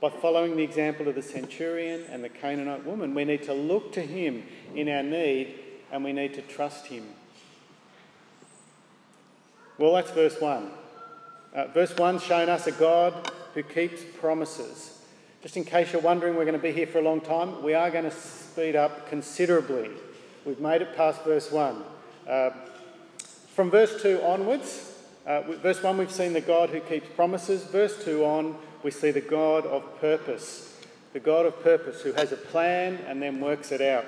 By 0.00 0.10
following 0.10 0.56
the 0.56 0.62
example 0.62 1.08
of 1.08 1.16
the 1.16 1.22
centurion 1.22 2.04
and 2.10 2.22
the 2.22 2.28
Canaanite 2.28 2.86
woman, 2.86 3.14
we 3.14 3.24
need 3.24 3.42
to 3.44 3.54
look 3.54 3.92
to 3.94 4.00
him 4.00 4.44
in 4.74 4.88
our 4.88 5.02
need 5.02 5.54
and 5.90 6.04
we 6.04 6.12
need 6.12 6.34
to 6.34 6.42
trust 6.42 6.86
him. 6.86 7.04
Well, 9.76 9.94
that's 9.94 10.12
verse 10.12 10.40
1. 10.40 10.70
Uh, 11.54 11.66
verse 11.68 11.96
1 11.96 12.20
showing 12.20 12.48
us 12.48 12.66
a 12.66 12.72
God 12.72 13.32
who 13.54 13.62
keeps 13.62 14.02
promises. 14.20 15.00
Just 15.42 15.56
in 15.56 15.64
case 15.64 15.92
you're 15.92 16.02
wondering, 16.02 16.36
we're 16.36 16.44
going 16.44 16.56
to 16.56 16.62
be 16.62 16.72
here 16.72 16.86
for 16.86 16.98
a 16.98 17.02
long 17.02 17.20
time. 17.20 17.62
We 17.62 17.74
are 17.74 17.90
going 17.90 18.04
to 18.04 18.10
speed 18.10 18.76
up 18.76 19.08
considerably. 19.08 19.90
We've 20.44 20.60
made 20.60 20.82
it 20.82 20.96
past 20.96 21.22
verse 21.24 21.50
1. 21.50 21.82
Uh, 22.28 22.50
from 23.54 23.70
verse 23.70 24.00
2 24.02 24.20
onwards, 24.22 24.94
uh, 25.26 25.42
verse 25.42 25.82
1 25.82 25.98
we've 25.98 26.12
seen 26.12 26.32
the 26.32 26.40
God 26.40 26.70
who 26.70 26.80
keeps 26.80 27.08
promises. 27.16 27.64
Verse 27.64 28.04
2 28.04 28.24
on, 28.24 28.56
we 28.82 28.90
see 28.90 29.10
the 29.10 29.20
God 29.20 29.66
of 29.66 30.00
purpose. 30.00 30.80
The 31.12 31.20
God 31.20 31.46
of 31.46 31.62
purpose 31.62 32.02
who 32.02 32.12
has 32.12 32.32
a 32.32 32.36
plan 32.36 32.98
and 33.06 33.20
then 33.22 33.40
works 33.40 33.72
it 33.72 33.80
out. 33.80 34.04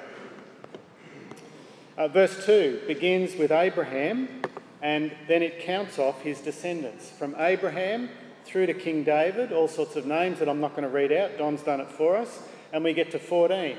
Uh, 1.97 2.09
verse 2.09 2.47
2 2.47 2.83
begins 2.87 3.37
with 3.37 3.51
Abraham 3.51 4.43
and 4.83 5.13
then 5.29 5.43
it 5.43 5.61
counts 5.61 5.99
off 5.99 6.23
his 6.23 6.41
descendants 6.41 7.11
from 7.11 7.35
Abraham 7.39 8.09
through 8.45 8.67
to 8.67 8.75
King 8.75 9.05
David, 9.05 9.53
all 9.53 9.69
sorts 9.69 9.97
of 9.97 10.07
names 10.07 10.39
that 10.39 10.49
I'm 10.49 10.61
not 10.61 10.71
going 10.71 10.85
to 10.85 10.89
read 10.89 11.13
out. 11.13 11.37
Don's 11.37 11.63
done 11.63 11.81
it 11.81 11.91
for 11.91 12.17
us. 12.17 12.43
And 12.73 12.85
we 12.85 12.95
get 12.95 13.11
to 13.13 13.19
14. 13.19 13.77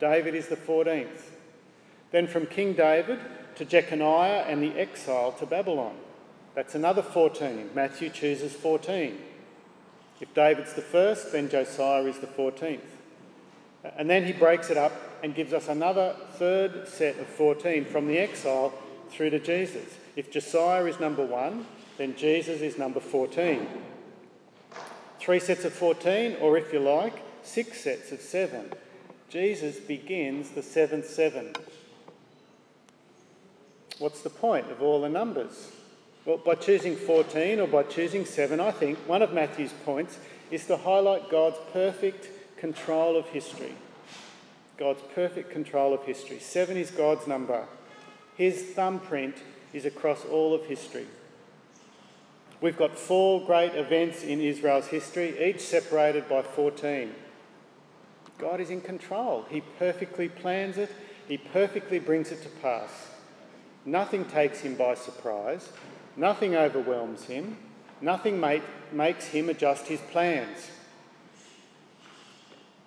David 0.00 0.34
is 0.34 0.48
the 0.48 0.56
14th. 0.56 1.22
Then 2.10 2.26
from 2.26 2.46
King 2.46 2.72
David 2.72 3.20
to 3.56 3.64
Jeconiah 3.64 4.44
and 4.48 4.62
the 4.62 4.78
exile 4.78 5.32
to 5.32 5.46
Babylon. 5.46 5.94
That's 6.54 6.74
another 6.74 7.02
14. 7.02 7.70
Matthew 7.74 8.10
chooses 8.10 8.52
14. 8.54 9.18
If 10.20 10.34
David's 10.34 10.74
the 10.74 10.82
first, 10.82 11.32
then 11.32 11.48
Josiah 11.48 12.04
is 12.04 12.18
the 12.18 12.26
14th. 12.26 12.80
And 13.96 14.08
then 14.10 14.24
he 14.24 14.32
breaks 14.32 14.70
it 14.70 14.76
up 14.76 14.92
and 15.22 15.34
gives 15.34 15.52
us 15.52 15.68
another 15.68 16.14
third 16.34 16.86
set 16.86 17.18
of 17.18 17.26
14 17.26 17.86
from 17.86 18.06
the 18.06 18.18
exile 18.18 18.74
through 19.10 19.30
to 19.30 19.38
Jesus. 19.38 19.96
If 20.16 20.30
Josiah 20.30 20.84
is 20.84 21.00
number 21.00 21.24
one, 21.24 21.66
then 21.96 22.14
Jesus 22.16 22.60
is 22.60 22.78
number 22.78 23.00
14. 23.00 23.66
Three 25.18 25.40
sets 25.40 25.64
of 25.64 25.72
14, 25.72 26.36
or 26.40 26.56
if 26.56 26.72
you 26.72 26.80
like, 26.80 27.22
six 27.42 27.80
sets 27.80 28.12
of 28.12 28.20
seven. 28.20 28.72
Jesus 29.28 29.78
begins 29.78 30.50
the 30.50 30.62
seventh 30.62 31.06
seven. 31.06 31.52
What's 33.98 34.22
the 34.22 34.30
point 34.30 34.70
of 34.70 34.82
all 34.82 35.02
the 35.02 35.08
numbers? 35.08 35.70
Well, 36.26 36.36
by 36.36 36.54
choosing 36.54 36.96
14 36.96 37.60
or 37.60 37.66
by 37.66 37.84
choosing 37.84 38.26
7, 38.26 38.60
I 38.60 38.70
think 38.70 38.98
one 39.08 39.22
of 39.22 39.32
Matthew's 39.32 39.72
points 39.84 40.18
is 40.50 40.66
to 40.66 40.76
highlight 40.76 41.30
God's 41.30 41.56
perfect 41.72 42.28
control 42.58 43.16
of 43.16 43.26
history. 43.28 43.74
God's 44.76 45.02
perfect 45.14 45.50
control 45.50 45.94
of 45.94 46.04
history. 46.04 46.38
7 46.38 46.76
is 46.76 46.90
God's 46.90 47.26
number. 47.26 47.64
His 48.36 48.62
thumbprint 48.62 49.36
is 49.72 49.86
across 49.86 50.24
all 50.24 50.54
of 50.54 50.66
history. 50.66 51.06
We've 52.60 52.76
got 52.76 52.98
four 52.98 53.44
great 53.46 53.74
events 53.74 54.22
in 54.22 54.40
Israel's 54.40 54.88
history, 54.88 55.42
each 55.42 55.60
separated 55.60 56.28
by 56.28 56.42
14. 56.42 57.14
God 58.38 58.60
is 58.60 58.70
in 58.70 58.82
control. 58.82 59.46
He 59.48 59.62
perfectly 59.78 60.28
plans 60.28 60.76
it, 60.76 60.90
He 61.26 61.38
perfectly 61.38 61.98
brings 61.98 62.30
it 62.30 62.42
to 62.42 62.48
pass. 62.60 63.08
Nothing 63.86 64.26
takes 64.26 64.60
Him 64.60 64.74
by 64.74 64.94
surprise, 64.94 65.70
nothing 66.16 66.54
overwhelms 66.54 67.24
Him, 67.24 67.56
nothing 68.00 68.40
make, 68.40 68.62
makes 68.92 69.26
Him 69.26 69.48
adjust 69.48 69.86
His 69.86 70.00
plans. 70.00 70.70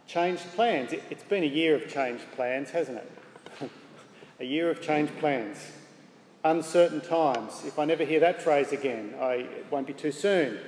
Changed 0.07 0.43
plans. 0.53 0.93
It, 0.93 1.03
it's 1.09 1.23
been 1.23 1.43
a 1.43 1.47
year 1.47 1.75
of 1.75 1.87
changed 1.87 2.25
plans, 2.33 2.69
hasn't 2.71 2.99
it? 2.99 3.69
a 4.39 4.45
year 4.45 4.69
of 4.69 4.81
changed 4.81 5.17
plans 5.19 5.57
uncertain 6.43 7.01
times. 7.01 7.63
If 7.65 7.79
I 7.79 7.85
never 7.85 8.03
hear 8.03 8.19
that 8.19 8.41
phrase 8.41 8.71
again, 8.71 9.13
I, 9.19 9.33
it 9.33 9.65
won't 9.71 9.87
be 9.87 9.93
too 9.93 10.11
soon. 10.11 10.59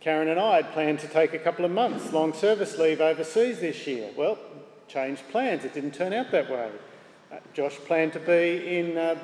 Karen 0.00 0.28
and 0.28 0.38
I 0.38 0.56
had 0.56 0.72
planned 0.72 1.00
to 1.00 1.08
take 1.08 1.32
a 1.32 1.38
couple 1.38 1.64
of 1.64 1.70
months 1.70 2.12
long 2.12 2.32
service 2.32 2.78
leave 2.78 3.00
overseas 3.00 3.60
this 3.60 3.86
year. 3.86 4.10
Well, 4.16 4.38
changed 4.88 5.22
plans. 5.30 5.64
It 5.64 5.74
didn't 5.74 5.94
turn 5.94 6.12
out 6.12 6.30
that 6.30 6.50
way. 6.50 6.70
Uh, 7.32 7.38
Josh 7.54 7.76
planned 7.86 8.12
to 8.12 8.20
be 8.20 8.78
in 8.78 8.96
uh, 8.96 9.16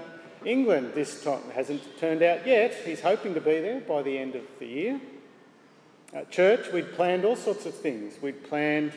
England 0.47 0.93
this 0.95 1.23
time. 1.23 1.43
Hasn't 1.55 1.83
turned 1.99 2.23
out 2.23 2.47
yet. 2.47 2.75
He's 2.85 3.01
hoping 3.01 3.35
to 3.35 3.41
be 3.41 3.61
there 3.61 3.81
by 3.81 4.03
the 4.03 4.19
end 4.19 4.35
of 4.35 4.45
the 4.59 4.67
year. 4.67 5.01
At 6.13 6.31
church, 6.31 6.71
we'd 6.73 6.93
planned 6.93 7.25
all 7.25 7.37
sorts 7.37 7.65
of 7.65 7.75
things. 7.75 8.21
We'd 8.21 8.45
planned 8.45 8.93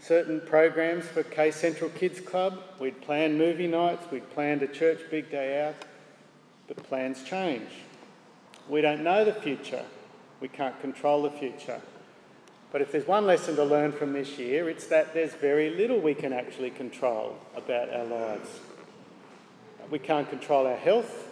certain 0.00 0.40
programs 0.40 1.06
for 1.06 1.22
K 1.22 1.50
Central 1.50 1.90
Kids 1.90 2.20
Club. 2.20 2.60
We'd 2.78 3.00
planned 3.00 3.38
movie 3.38 3.66
nights, 3.66 4.10
we'd 4.10 4.28
planned 4.30 4.62
a 4.62 4.68
church 4.68 5.00
big 5.10 5.30
day 5.30 5.66
out, 5.66 5.74
but 6.66 6.82
plans 6.84 7.22
change. 7.22 7.68
We 8.68 8.80
don't 8.80 9.02
know 9.02 9.24
the 9.24 9.32
future, 9.32 9.84
we 10.40 10.48
can't 10.48 10.78
control 10.80 11.22
the 11.22 11.30
future. 11.30 11.80
But 12.70 12.82
if 12.82 12.92
there's 12.92 13.06
one 13.06 13.26
lesson 13.26 13.56
to 13.56 13.64
learn 13.64 13.92
from 13.92 14.12
this 14.12 14.38
year, 14.38 14.68
it's 14.68 14.86
that 14.88 15.14
there's 15.14 15.32
very 15.34 15.70
little 15.70 16.00
we 16.00 16.14
can 16.14 16.34
actually 16.34 16.70
control 16.70 17.38
about 17.56 17.88
our 17.92 18.04
lives. 18.04 18.50
We 19.90 19.98
can't 19.98 20.28
control 20.28 20.66
our 20.66 20.76
health, 20.76 21.28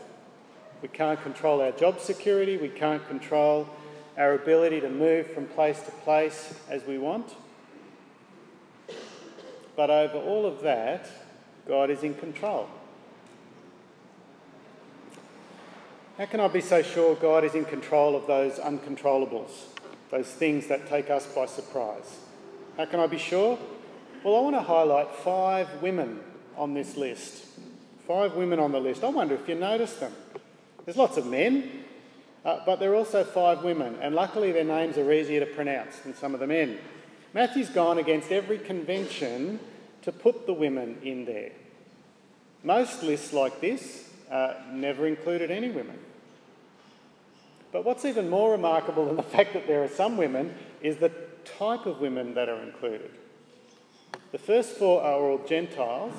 we 0.83 0.89
can't 0.89 1.23
control 1.23 1.61
our 1.61 1.73
job 1.73 2.01
security, 2.01 2.57
we 2.57 2.69
can't 2.69 3.07
control 3.07 3.69
our 4.17 4.35
ability 4.35 4.81
to 4.81 4.89
move 4.89 5.27
from 5.27 5.47
place 5.47 5.81
to 5.83 5.91
place 5.91 6.55
as 6.71 6.85
we 6.85 6.97
want. 6.97 7.35
But 9.77 9.91
over 9.91 10.17
all 10.17 10.47
of 10.47 10.63
that, 10.63 11.07
God 11.69 11.91
is 11.91 12.03
in 12.03 12.15
control. 12.15 12.69
How 16.17 16.25
can 16.25 16.41
I 16.41 16.49
be 16.49 16.63
so 16.63 16.81
sure 16.81 17.15
God 17.15 17.45
is 17.45 17.55
in 17.55 17.67
control 17.67 18.17
of 18.17 18.27
those 18.27 18.55
uncontrollables, 18.55 19.51
those 20.11 20.29
things 20.29 20.67
that 20.69 20.89
take 20.89 21.11
us 21.11 21.27
by 21.27 21.45
surprise? 21.45 22.21
How 22.79 22.87
can 22.87 23.01
I 23.01 23.07
be 23.07 23.19
sure? 23.19 23.59
Well, 24.25 24.37
I 24.37 24.41
want 24.41 24.57
to 24.57 24.63
highlight 24.63 25.15
five 25.15 25.83
women 25.83 26.21
on 26.57 26.73
this 26.73 26.97
list. 26.97 27.45
Five 28.07 28.35
women 28.35 28.61
on 28.61 28.73
the 28.73 28.81
list. 28.81 29.03
I 29.03 29.09
wonder 29.09 29.35
if 29.35 29.49
you 29.49 29.55
noticed 29.57 30.01
them. 30.01 30.13
There's 30.85 30.97
lots 30.97 31.17
of 31.17 31.27
men, 31.27 31.85
uh, 32.45 32.61
but 32.65 32.79
there 32.79 32.93
are 32.93 32.95
also 32.95 33.25
five 33.25 33.65
women, 33.65 33.97
and 34.01 34.15
luckily 34.15 34.53
their 34.53 34.65
names 34.65 34.97
are 34.97 35.13
easier 35.13 35.41
to 35.41 35.47
pronounce 35.47 35.99
than 36.01 36.15
some 36.15 36.33
of 36.33 36.39
the 36.39 36.47
men. 36.47 36.79
Matthew's 37.35 37.69
gone 37.69 37.99
against 37.99 38.31
every 38.31 38.59
convention 38.59 39.59
to 40.03 40.13
put 40.13 40.47
the 40.47 40.55
women 40.55 40.99
in 41.03 41.25
there. 41.25 41.51
Most 42.63 43.03
lists 43.03 43.33
like 43.33 43.61
this 43.61 44.09
uh, 44.31 44.55
never 44.71 45.07
included 45.07 45.51
any 45.51 45.71
women. 45.71 45.99
But 47.73 47.85
what's 47.85 48.05
even 48.05 48.31
more 48.31 48.53
remarkable 48.53 49.07
than 49.07 49.17
the 49.17 49.23
fact 49.37 49.53
that 49.55 49.67
there 49.67 49.83
are 49.83 49.89
some 49.89 50.17
women 50.17 50.55
is 50.81 50.97
the 50.99 51.11
type 51.45 51.87
of 51.87 52.01
women 52.01 52.35
that 52.35 52.49
are 52.49 52.63
included. 52.63 53.11
The 54.33 54.39
first 54.39 54.77
four 54.77 55.03
are 55.03 55.21
all 55.21 55.39
Gentiles. 55.47 56.15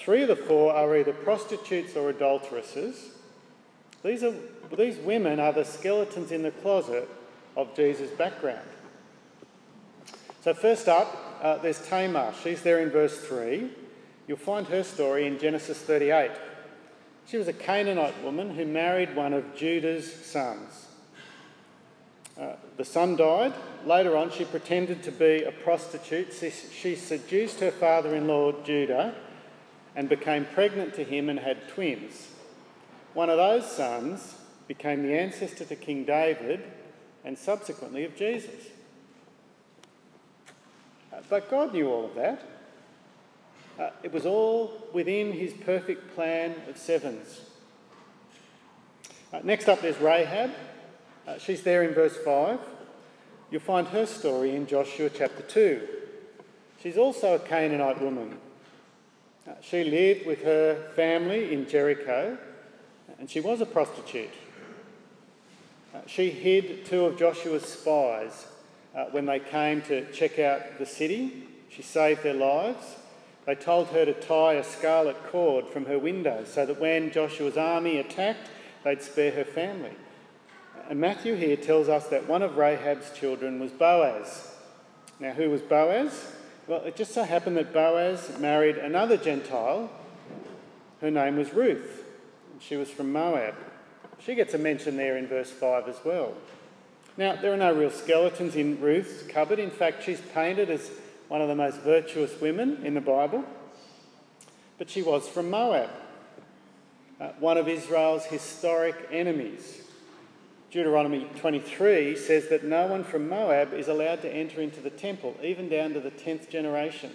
Three 0.00 0.22
of 0.22 0.28
the 0.28 0.36
four 0.36 0.72
are 0.72 0.96
either 0.96 1.12
prostitutes 1.12 1.94
or 1.94 2.08
adulteresses. 2.08 3.10
These, 4.02 4.24
are, 4.24 4.34
these 4.74 4.96
women 4.96 5.38
are 5.38 5.52
the 5.52 5.64
skeletons 5.64 6.32
in 6.32 6.42
the 6.42 6.50
closet 6.50 7.06
of 7.54 7.76
Jesus' 7.76 8.10
background. 8.10 8.66
So, 10.42 10.54
first 10.54 10.88
up, 10.88 11.38
uh, 11.42 11.58
there's 11.58 11.86
Tamar. 11.86 12.32
She's 12.42 12.62
there 12.62 12.78
in 12.78 12.88
verse 12.88 13.18
3. 13.18 13.70
You'll 14.26 14.38
find 14.38 14.66
her 14.68 14.82
story 14.82 15.26
in 15.26 15.38
Genesis 15.38 15.78
38. 15.78 16.30
She 17.26 17.36
was 17.36 17.48
a 17.48 17.52
Canaanite 17.52 18.22
woman 18.24 18.54
who 18.54 18.64
married 18.64 19.14
one 19.14 19.34
of 19.34 19.54
Judah's 19.54 20.10
sons. 20.10 20.86
Uh, 22.40 22.54
the 22.78 22.86
son 22.86 23.16
died. 23.16 23.52
Later 23.84 24.16
on, 24.16 24.30
she 24.30 24.46
pretended 24.46 25.02
to 25.02 25.12
be 25.12 25.44
a 25.44 25.52
prostitute. 25.52 26.32
She 26.32 26.96
seduced 26.96 27.60
her 27.60 27.70
father 27.70 28.14
in 28.14 28.26
law, 28.26 28.52
Judah, 28.64 29.14
and 29.96 30.08
became 30.08 30.44
pregnant 30.44 30.94
to 30.94 31.04
him 31.04 31.28
and 31.28 31.38
had 31.38 31.68
twins. 31.68 32.28
One 33.14 33.28
of 33.28 33.36
those 33.36 33.70
sons 33.70 34.36
became 34.68 35.02
the 35.02 35.18
ancestor 35.18 35.64
to 35.64 35.76
King 35.76 36.04
David 36.04 36.62
and 37.24 37.36
subsequently 37.36 38.04
of 38.04 38.14
Jesus. 38.16 38.68
Uh, 41.12 41.16
but 41.28 41.50
God 41.50 41.72
knew 41.72 41.88
all 41.88 42.04
of 42.04 42.14
that. 42.14 42.42
Uh, 43.78 43.90
it 44.02 44.12
was 44.12 44.26
all 44.26 44.88
within 44.92 45.32
his 45.32 45.52
perfect 45.52 46.14
plan 46.14 46.54
of 46.68 46.76
sevens. 46.76 47.40
Uh, 49.32 49.40
next 49.42 49.68
up, 49.68 49.80
there's 49.80 49.98
Rahab. 49.98 50.50
Uh, 51.26 51.38
she's 51.38 51.62
there 51.62 51.82
in 51.82 51.94
verse 51.94 52.16
5. 52.24 52.58
You'll 53.50 53.60
find 53.60 53.88
her 53.88 54.06
story 54.06 54.54
in 54.54 54.66
Joshua 54.66 55.10
chapter 55.10 55.42
2. 55.42 55.88
She's 56.82 56.96
also 56.96 57.34
a 57.34 57.38
Canaanite 57.38 58.00
woman. 58.00 58.38
Uh, 59.46 59.52
she 59.62 59.84
lived 59.84 60.26
with 60.26 60.42
her 60.42 60.90
family 60.94 61.52
in 61.52 61.68
Jericho 61.68 62.36
and 63.18 63.30
she 63.30 63.40
was 63.40 63.60
a 63.60 63.66
prostitute. 63.66 64.30
Uh, 65.94 65.98
she 66.06 66.30
hid 66.30 66.86
two 66.86 67.04
of 67.04 67.18
Joshua's 67.18 67.64
spies 67.64 68.46
uh, 68.94 69.04
when 69.06 69.26
they 69.26 69.38
came 69.38 69.82
to 69.82 70.10
check 70.12 70.38
out 70.38 70.78
the 70.78 70.86
city. 70.86 71.46
She 71.68 71.82
saved 71.82 72.22
their 72.22 72.34
lives. 72.34 72.96
They 73.46 73.54
told 73.54 73.88
her 73.88 74.04
to 74.04 74.14
tie 74.14 74.54
a 74.54 74.64
scarlet 74.64 75.16
cord 75.26 75.68
from 75.68 75.86
her 75.86 75.98
window 75.98 76.44
so 76.44 76.66
that 76.66 76.80
when 76.80 77.10
Joshua's 77.10 77.56
army 77.56 77.98
attacked, 77.98 78.48
they'd 78.84 79.02
spare 79.02 79.32
her 79.32 79.44
family. 79.44 79.94
And 80.88 81.00
Matthew 81.00 81.34
here 81.36 81.56
tells 81.56 81.88
us 81.88 82.08
that 82.08 82.28
one 82.28 82.42
of 82.42 82.56
Rahab's 82.56 83.10
children 83.12 83.60
was 83.60 83.70
Boaz. 83.70 84.54
Now, 85.18 85.32
who 85.32 85.50
was 85.50 85.62
Boaz? 85.62 86.32
Well, 86.70 86.84
it 86.84 86.94
just 86.94 87.12
so 87.12 87.24
happened 87.24 87.56
that 87.56 87.72
Boaz 87.72 88.38
married 88.38 88.76
another 88.76 89.16
Gentile. 89.16 89.90
Her 91.00 91.10
name 91.10 91.36
was 91.36 91.52
Ruth. 91.52 92.04
She 92.60 92.76
was 92.76 92.88
from 92.88 93.10
Moab. 93.10 93.56
She 94.20 94.36
gets 94.36 94.54
a 94.54 94.58
mention 94.58 94.96
there 94.96 95.16
in 95.16 95.26
verse 95.26 95.50
5 95.50 95.88
as 95.88 95.96
well. 96.04 96.32
Now, 97.16 97.34
there 97.34 97.52
are 97.52 97.56
no 97.56 97.74
real 97.74 97.90
skeletons 97.90 98.54
in 98.54 98.80
Ruth's 98.80 99.24
cupboard. 99.24 99.58
In 99.58 99.72
fact, 99.72 100.04
she's 100.04 100.20
painted 100.32 100.70
as 100.70 100.92
one 101.26 101.40
of 101.40 101.48
the 101.48 101.56
most 101.56 101.78
virtuous 101.78 102.40
women 102.40 102.86
in 102.86 102.94
the 102.94 103.00
Bible. 103.00 103.42
But 104.78 104.88
she 104.88 105.02
was 105.02 105.28
from 105.28 105.50
Moab, 105.50 105.90
uh, 107.20 107.30
one 107.40 107.58
of 107.58 107.66
Israel's 107.66 108.26
historic 108.26 108.94
enemies. 109.10 109.89
Deuteronomy 110.70 111.26
23 111.36 112.16
says 112.16 112.48
that 112.48 112.62
no 112.62 112.86
one 112.86 113.02
from 113.02 113.28
Moab 113.28 113.72
is 113.74 113.88
allowed 113.88 114.22
to 114.22 114.32
enter 114.32 114.60
into 114.60 114.80
the 114.80 114.90
temple, 114.90 115.36
even 115.42 115.68
down 115.68 115.92
to 115.94 116.00
the 116.00 116.12
10th 116.12 116.48
generation. 116.48 117.10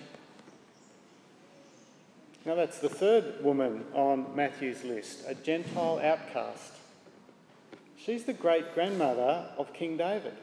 Now, 2.46 2.56
that's 2.56 2.80
the 2.80 2.89
third 2.89 3.44
woman 3.44 3.86
on 3.94 4.36
Matthew's 4.36 4.84
list, 4.84 5.24
a 5.28 5.34
Gentile 5.34 6.00
outcast. 6.04 6.74
She's 7.98 8.26
the 8.26 8.34
great 8.34 8.76
grandmother 8.76 9.48
of 9.58 9.74
King 9.74 9.98
David. 9.98 10.36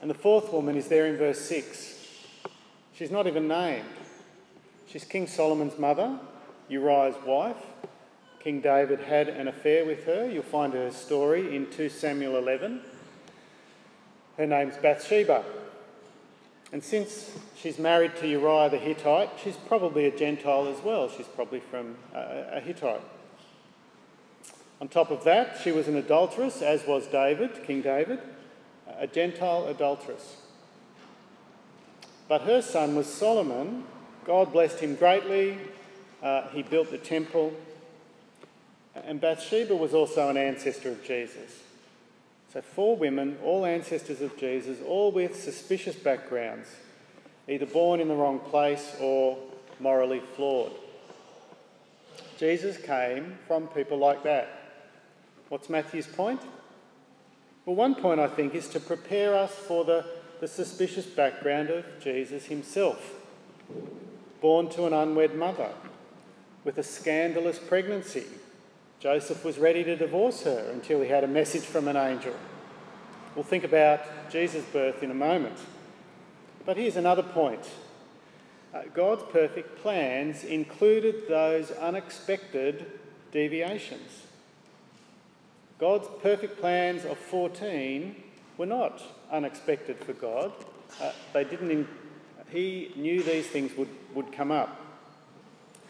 And 0.00 0.08
the 0.08 0.14
fourth 0.14 0.52
woman 0.52 0.76
is 0.76 0.88
there 0.88 1.06
in 1.06 1.16
verse 1.16 1.40
6. 1.40 1.96
She's 2.94 3.10
not 3.10 3.26
even 3.26 3.48
named. 3.48 3.84
She's 4.86 5.04
King 5.04 5.26
Solomon's 5.26 5.78
mother, 5.78 6.18
Uriah's 6.68 7.16
wife. 7.26 7.56
King 8.40 8.62
David 8.62 9.00
had 9.00 9.28
an 9.28 9.48
affair 9.48 9.84
with 9.84 10.04
her. 10.06 10.28
You'll 10.28 10.42
find 10.42 10.72
her 10.72 10.90
story 10.90 11.54
in 11.54 11.70
2 11.70 11.90
Samuel 11.90 12.36
11. 12.36 12.80
Her 14.38 14.46
name's 14.46 14.78
Bathsheba. 14.78 15.44
And 16.72 16.82
since 16.82 17.36
she's 17.54 17.78
married 17.78 18.16
to 18.16 18.26
Uriah 18.26 18.70
the 18.70 18.78
Hittite, 18.78 19.28
she's 19.42 19.56
probably 19.56 20.06
a 20.06 20.16
Gentile 20.16 20.68
as 20.68 20.82
well. 20.82 21.10
She's 21.10 21.26
probably 21.26 21.60
from 21.60 21.96
a 22.14 22.60
Hittite. 22.60 23.02
On 24.80 24.88
top 24.88 25.10
of 25.10 25.22
that, 25.24 25.58
she 25.62 25.70
was 25.70 25.88
an 25.88 25.96
adulteress, 25.96 26.62
as 26.62 26.86
was 26.86 27.06
David, 27.08 27.64
King 27.66 27.82
David, 27.82 28.20
a 28.98 29.06
Gentile 29.06 29.66
adulteress. 29.68 30.36
But 32.26 32.42
her 32.42 32.62
son 32.62 32.96
was 32.96 33.06
Solomon. 33.06 33.84
God 34.24 34.50
blessed 34.50 34.80
him 34.80 34.94
greatly. 34.94 35.58
Uh, 36.22 36.48
he 36.48 36.62
built 36.62 36.90
the 36.90 36.98
temple. 36.98 37.52
And 38.94 39.20
Bathsheba 39.20 39.74
was 39.74 39.94
also 39.94 40.28
an 40.28 40.36
ancestor 40.36 40.90
of 40.90 41.04
Jesus. 41.04 41.62
So, 42.52 42.60
four 42.60 42.96
women, 42.96 43.38
all 43.44 43.64
ancestors 43.64 44.20
of 44.20 44.36
Jesus, 44.36 44.78
all 44.84 45.12
with 45.12 45.40
suspicious 45.40 45.94
backgrounds, 45.94 46.68
either 47.48 47.66
born 47.66 48.00
in 48.00 48.08
the 48.08 48.16
wrong 48.16 48.40
place 48.40 48.96
or 49.00 49.38
morally 49.78 50.20
flawed. 50.34 50.72
Jesus 52.38 52.76
came 52.76 53.38
from 53.46 53.68
people 53.68 53.98
like 53.98 54.24
that. 54.24 54.48
What's 55.48 55.68
Matthew's 55.68 56.06
point? 56.06 56.40
Well, 57.66 57.76
one 57.76 57.94
point 57.94 58.18
I 58.18 58.26
think 58.26 58.54
is 58.54 58.68
to 58.68 58.80
prepare 58.80 59.34
us 59.34 59.52
for 59.52 59.84
the, 59.84 60.04
the 60.40 60.48
suspicious 60.48 61.06
background 61.06 61.70
of 61.70 61.84
Jesus 62.02 62.46
himself. 62.46 63.14
Born 64.40 64.68
to 64.70 64.86
an 64.86 64.92
unwed 64.92 65.34
mother, 65.34 65.70
with 66.64 66.78
a 66.78 66.82
scandalous 66.82 67.58
pregnancy, 67.58 68.24
Joseph 69.00 69.46
was 69.46 69.58
ready 69.58 69.82
to 69.82 69.96
divorce 69.96 70.42
her 70.42 70.70
until 70.70 71.00
he 71.00 71.08
had 71.08 71.24
a 71.24 71.28
message 71.28 71.62
from 71.62 71.88
an 71.88 71.96
angel. 71.96 72.34
We'll 73.34 73.44
think 73.44 73.64
about 73.64 74.30
Jesus' 74.30 74.64
birth 74.66 75.02
in 75.02 75.10
a 75.10 75.14
moment. 75.14 75.56
But 76.66 76.76
here's 76.76 76.96
another 76.96 77.22
point 77.22 77.66
uh, 78.74 78.82
God's 78.92 79.22
perfect 79.32 79.78
plans 79.78 80.44
included 80.44 81.26
those 81.28 81.70
unexpected 81.70 82.84
deviations. 83.32 84.26
God's 85.78 86.08
perfect 86.22 86.60
plans 86.60 87.06
of 87.06 87.16
14 87.16 88.14
were 88.58 88.66
not 88.66 89.02
unexpected 89.32 89.96
for 90.04 90.12
God. 90.12 90.52
Uh, 91.00 91.12
they 91.32 91.44
didn't. 91.44 91.70
In, 91.70 91.88
he 92.50 92.92
knew 92.96 93.22
these 93.22 93.46
things 93.46 93.74
would, 93.78 93.88
would 94.14 94.30
come 94.30 94.50
up. 94.50 94.78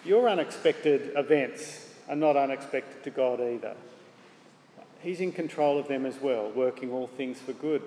Your 0.04 0.28
unexpected 0.28 1.10
events 1.16 1.89
are 2.10 2.16
not 2.16 2.36
unexpected 2.36 3.04
to 3.04 3.10
God 3.10 3.40
either. 3.40 3.74
He's 5.00 5.20
in 5.20 5.32
control 5.32 5.78
of 5.78 5.88
them 5.88 6.04
as 6.04 6.20
well, 6.20 6.50
working 6.50 6.90
all 6.92 7.06
things 7.06 7.38
for 7.38 7.52
good. 7.52 7.82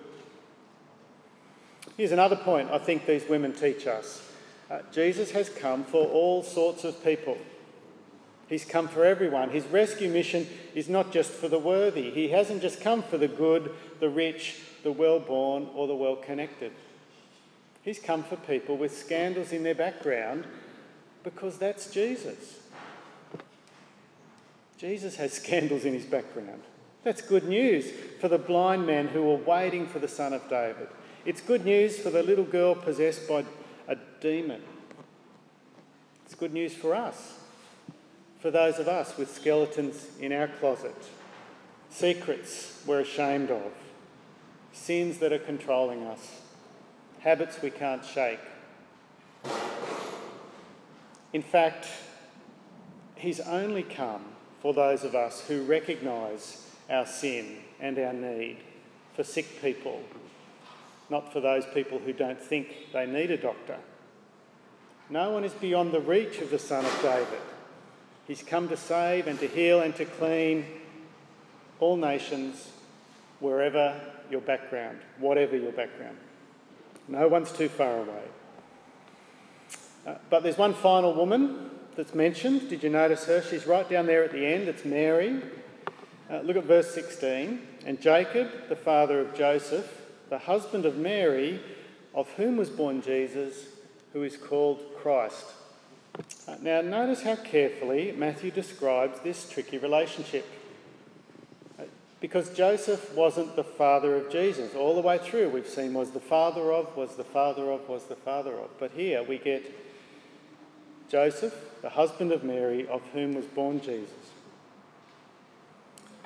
Here's 1.97 2.13
another 2.13 2.38
point 2.38 2.71
I 2.71 2.79
think 2.79 3.05
these 3.05 3.27
women 3.27 3.53
teach 3.53 3.86
us 3.86 4.27
uh, 4.71 4.79
Jesus 4.91 5.31
has 5.31 5.49
come 5.49 5.83
for 5.83 6.07
all 6.07 6.41
sorts 6.41 6.86
of 6.86 7.03
people. 7.03 7.38
He's 8.47 8.65
come 8.65 8.88
for 8.88 9.03
everyone. 9.03 9.49
His 9.49 9.65
rescue 9.67 10.09
mission 10.09 10.47
is 10.73 10.88
not 10.88 11.12
just 11.12 11.31
for 11.31 11.49
the 11.49 11.59
worthy. 11.59 12.09
He 12.09 12.29
hasn't 12.29 12.62
just 12.62 12.81
come 12.81 13.03
for 13.03 13.17
the 13.17 13.27
good, 13.27 13.71
the 13.99 14.09
rich, 14.09 14.62
the 14.83 14.91
well 14.91 15.19
born, 15.19 15.67
or 15.75 15.86
the 15.86 15.95
well 15.95 16.15
connected. 16.15 16.71
He's 17.81 17.99
come 17.99 18.23
for 18.23 18.38
people 18.38 18.77
with 18.77 18.97
scandals 18.97 19.51
in 19.51 19.63
their 19.63 19.75
background 19.75 20.45
because 21.23 21.57
that's 21.57 21.91
Jesus. 21.91 22.62
Jesus 24.83 25.15
has 25.15 25.31
scandals 25.31 25.85
in 25.85 25.93
his 25.93 26.03
background. 26.03 26.61
That's 27.05 27.21
good 27.21 27.45
news 27.45 27.89
for 28.19 28.27
the 28.27 28.37
blind 28.37 28.85
men 28.85 29.07
who 29.07 29.23
were 29.23 29.37
waiting 29.37 29.87
for 29.87 29.99
the 29.99 30.09
Son 30.09 30.33
of 30.33 30.49
David. 30.49 30.89
It's 31.23 31.39
good 31.39 31.63
news 31.63 31.97
for 31.97 32.09
the 32.09 32.21
little 32.21 32.43
girl 32.43 32.75
possessed 32.75 33.25
by 33.25 33.45
a 33.87 33.95
demon. 34.19 34.61
It's 36.25 36.35
good 36.35 36.51
news 36.51 36.73
for 36.73 36.93
us, 36.93 37.39
for 38.41 38.51
those 38.51 38.77
of 38.77 38.89
us 38.89 39.15
with 39.17 39.33
skeletons 39.33 40.05
in 40.19 40.33
our 40.33 40.49
closet, 40.49 41.07
secrets 41.89 42.83
we're 42.85 42.99
ashamed 42.99 43.51
of, 43.51 43.71
sins 44.73 45.19
that 45.19 45.31
are 45.31 45.39
controlling 45.39 46.03
us, 46.03 46.41
habits 47.21 47.61
we 47.61 47.69
can't 47.69 48.03
shake. 48.03 48.41
In 51.31 51.41
fact, 51.41 51.87
He's 53.15 53.39
only 53.39 53.83
come 53.83 54.32
for 54.63 54.73
those 54.73 55.04
of 55.04 55.13
us 55.13 55.45
who 55.49 55.62
recognise 55.63 56.65
our 56.89 57.06
sin 57.06 57.58
and 57.82 57.99
our 57.99 58.13
need 58.13 58.58
for 59.13 59.21
sick 59.21 59.62
people, 59.62 60.02
not 61.10 61.34
for 61.34 61.41
those 61.41 61.65
people 61.73 61.99
who 61.99 62.13
don't 62.13 62.41
think 62.41 62.69
they 62.93 63.06
need 63.06 63.30
a 63.30 63.36
doctor. 63.36 63.76
No 65.10 65.32
one 65.32 65.43
is 65.43 65.52
beyond 65.52 65.91
the 65.91 65.99
reach 65.99 66.39
of 66.39 66.49
the 66.49 66.58
Son 66.58 66.86
of 66.86 67.02
David. 67.02 67.41
He's 68.26 68.41
come 68.41 68.69
to 68.69 68.78
save 68.78 69.28
and 69.28 69.38
to 69.41 69.47
heal 69.47 69.82
and 69.82 69.93
to 69.97 70.06
clean 70.06 70.65
all 71.82 71.97
nations, 71.97 72.69
wherever 73.41 73.99
your 74.32 74.39
background, 74.39 74.99
whatever 75.19 75.58
your 75.58 75.73
background. 75.73 76.15
No 77.10 77.28
one's 77.28 77.52
too 77.52 77.67
far 77.67 77.97
away. 77.97 78.23
Uh, 80.08 80.15
but 80.30 80.41
there's 80.41 80.58
one 80.58 80.73
final 80.73 81.13
woman 81.13 81.69
that's 81.95 82.15
mentioned. 82.15 82.69
Did 82.69 82.84
you 82.84 82.89
notice 82.89 83.25
her? 83.25 83.41
She's 83.41 83.67
right 83.67 83.88
down 83.89 84.06
there 84.06 84.23
at 84.23 84.32
the 84.32 84.45
end. 84.45 84.67
It's 84.67 84.86
Mary. 84.86 85.41
Uh, 86.29 86.39
look 86.39 86.58
at 86.58 86.63
verse 86.63 86.93
16. 86.93 87.62
And 87.86 88.01
Jacob, 88.01 88.49
the 88.69 88.75
father 88.75 89.19
of 89.19 89.36
Joseph, 89.36 90.01
the 90.29 90.39
husband 90.39 90.86
of 90.86 90.97
Mary, 90.97 91.60
of 92.13 92.29
whom 92.32 92.58
was 92.58 92.69
born 92.69 93.01
Jesus, 93.01 93.67
who 94.13 94.23
is 94.23 94.38
called 94.38 94.79
Christ. 94.97 95.45
Uh, 96.47 96.56
now, 96.62 96.82
notice 96.82 97.23
how 97.23 97.36
carefully 97.36 98.13
Matthew 98.15 98.51
describes 98.51 99.19
this 99.19 99.49
tricky 99.49 99.77
relationship. 99.77 100.47
Uh, 101.79 101.84
because 102.21 102.49
Joseph 102.56 103.13
wasn't 103.15 103.56
the 103.56 103.63
father 103.63 104.15
of 104.15 104.32
Jesus. 104.32 104.75
All 104.75 104.95
the 104.95 105.01
way 105.01 105.17
through, 105.17 105.49
we've 105.49 105.67
seen 105.67 105.93
was 105.93 106.12
the 106.12 106.19
father 106.19 106.71
of, 106.71 106.95
was 106.95 107.15
the 107.15 107.23
father 107.23 107.71
of, 107.71 107.89
was 107.89 108.06
the 108.06 108.15
father 108.15 108.53
of. 108.53 108.69
But 108.79 108.91
here 108.91 109.23
we 109.23 109.39
get 109.39 109.71
Joseph, 111.13 111.54
the 111.84 111.89
husband 111.89 112.32
of 112.32 112.43
Mary, 112.43 112.88
of 112.88 113.04
whom 113.13 113.36
was 113.36 113.45
born 113.45 113.80
Jesus. 113.80 114.10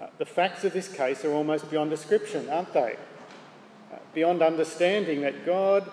Uh, 0.01 0.07
the 0.17 0.25
facts 0.25 0.63
of 0.63 0.71
this 0.71 0.87
case 0.87 1.25
are 1.25 1.33
almost 1.33 1.69
beyond 1.69 1.89
description, 1.89 2.49
aren't 2.49 2.71
they? 2.71 2.95
Uh, 3.91 3.97
beyond 4.13 4.41
understanding 4.41 5.19
that 5.19 5.45
God, 5.45 5.91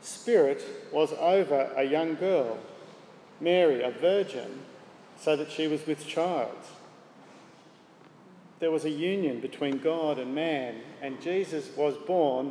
Spirit, 0.00 0.64
was 0.90 1.12
over 1.12 1.70
a 1.76 1.84
young 1.84 2.16
girl, 2.16 2.58
Mary, 3.40 3.80
a 3.80 3.92
virgin, 3.92 4.62
so 5.20 5.36
that 5.36 5.52
she 5.52 5.68
was 5.68 5.86
with 5.86 6.04
child. 6.04 6.58
There 8.58 8.72
was 8.72 8.84
a 8.84 8.90
union 8.90 9.38
between 9.38 9.78
God 9.78 10.18
and 10.18 10.34
man, 10.34 10.80
and 11.00 11.22
Jesus 11.22 11.70
was 11.76 11.96
born 11.96 12.50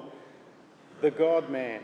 the 1.02 1.12
God 1.12 1.50
man. 1.50 1.82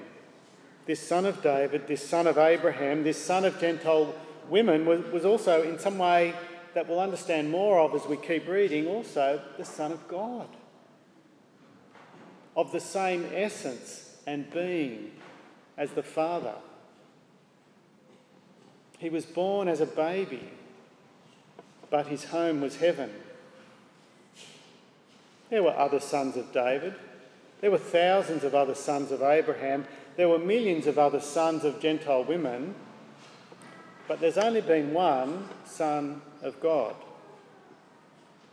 This 0.87 1.05
son 1.05 1.25
of 1.25 1.43
David, 1.43 1.85
this 1.85 2.07
son 2.07 2.27
of 2.27 2.37
Abraham, 2.37 3.03
this 3.03 3.21
son 3.21 3.43
of 3.43 3.59
Gentile 3.59 4.15
women 4.49 4.85
was, 4.85 5.01
was 5.11 5.25
also, 5.25 5.61
in 5.61 5.77
some 5.77 5.97
way 5.97 6.33
that 6.73 6.87
we'll 6.87 6.99
understand 6.99 7.49
more 7.49 7.79
of 7.79 7.93
as 7.93 8.05
we 8.05 8.17
keep 8.17 8.47
reading, 8.47 8.87
also 8.87 9.41
the 9.57 9.65
Son 9.65 9.91
of 9.91 10.07
God. 10.07 10.47
Of 12.55 12.71
the 12.71 12.79
same 12.79 13.29
essence 13.33 14.15
and 14.25 14.49
being 14.51 15.11
as 15.77 15.91
the 15.91 16.03
Father. 16.03 16.55
He 18.97 19.09
was 19.09 19.25
born 19.25 19.67
as 19.67 19.81
a 19.81 19.85
baby, 19.85 20.49
but 21.89 22.07
his 22.07 22.25
home 22.25 22.61
was 22.61 22.77
heaven. 22.77 23.11
There 25.49 25.63
were 25.63 25.77
other 25.77 25.99
sons 25.99 26.35
of 26.37 26.51
David. 26.51 26.95
There 27.61 27.71
were 27.71 27.77
thousands 27.77 28.43
of 28.43 28.53
other 28.53 28.75
sons 28.75 29.11
of 29.11 29.21
Abraham. 29.21 29.85
There 30.17 30.27
were 30.27 30.39
millions 30.39 30.87
of 30.87 30.99
other 30.99 31.21
sons 31.21 31.63
of 31.63 31.79
Gentile 31.79 32.25
women. 32.25 32.75
But 34.07 34.21
there's 34.21 34.37
only 34.37 34.61
been 34.61 34.93
one 34.93 35.49
Son 35.65 36.21
of 36.41 36.59
God, 36.61 36.95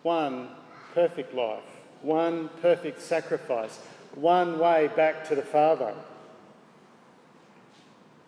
one 0.02 0.48
perfect 0.92 1.32
life, 1.32 1.62
one 2.02 2.50
perfect 2.60 3.00
sacrifice, 3.00 3.78
one 4.14 4.58
way 4.58 4.90
back 4.96 5.26
to 5.28 5.34
the 5.36 5.42
Father. 5.42 5.94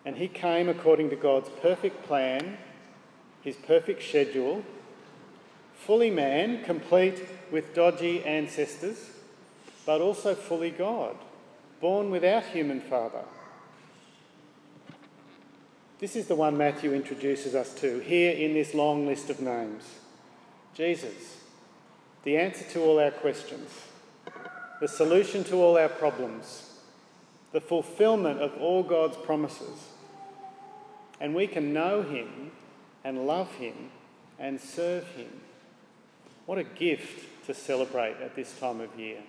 And 0.05 0.15
he 0.15 0.29
came 0.29 0.69
according 0.69 1.09
to 1.09 1.17
God's 1.17 1.49
perfect 1.61 2.03
plan, 2.03 2.57
his 3.41 3.57
perfect 3.57 4.03
schedule, 4.03 4.63
fully 5.75 6.09
man, 6.09 6.63
complete 6.63 7.25
with 7.51 7.75
dodgy 7.75 8.23
ancestors, 8.23 9.09
but 9.85 9.99
also 9.99 10.33
fully 10.33 10.71
God, 10.71 11.17
born 11.79 12.09
without 12.09 12.43
human 12.45 12.81
father 12.81 13.23
this 15.99 16.15
is 16.15 16.27
the 16.27 16.35
one 16.35 16.57
Matthew 16.57 16.93
introduces 16.93 17.55
us 17.55 17.73
to 17.75 17.99
here 17.99 18.31
in 18.31 18.53
this 18.53 18.73
long 18.73 19.07
list 19.07 19.29
of 19.29 19.39
names 19.39 19.83
Jesus, 20.77 21.37
the 22.23 22.37
answer 22.37 22.63
to 22.73 22.81
all 22.83 22.99
our 22.99 23.09
questions, 23.09 23.67
the 24.79 24.87
solution 24.87 25.43
to 25.45 25.55
all 25.55 25.75
our 25.75 25.89
problems, 25.89 26.71
the 27.51 27.59
fulfillment 27.59 28.39
of 28.41 28.55
all 28.61 28.83
God's 28.83 29.17
promises. 29.17 29.87
And 31.19 31.33
we 31.33 31.47
can 31.47 31.73
know 31.73 32.03
Him 32.03 32.51
and 33.03 33.25
love 33.25 33.55
Him 33.55 33.89
and 34.37 34.61
serve 34.61 35.07
Him. 35.15 35.41
What 36.45 36.59
a 36.59 36.63
gift 36.63 37.47
to 37.47 37.55
celebrate 37.55 38.17
at 38.21 38.35
this 38.35 38.59
time 38.59 38.81
of 38.81 38.99
year. 38.99 39.23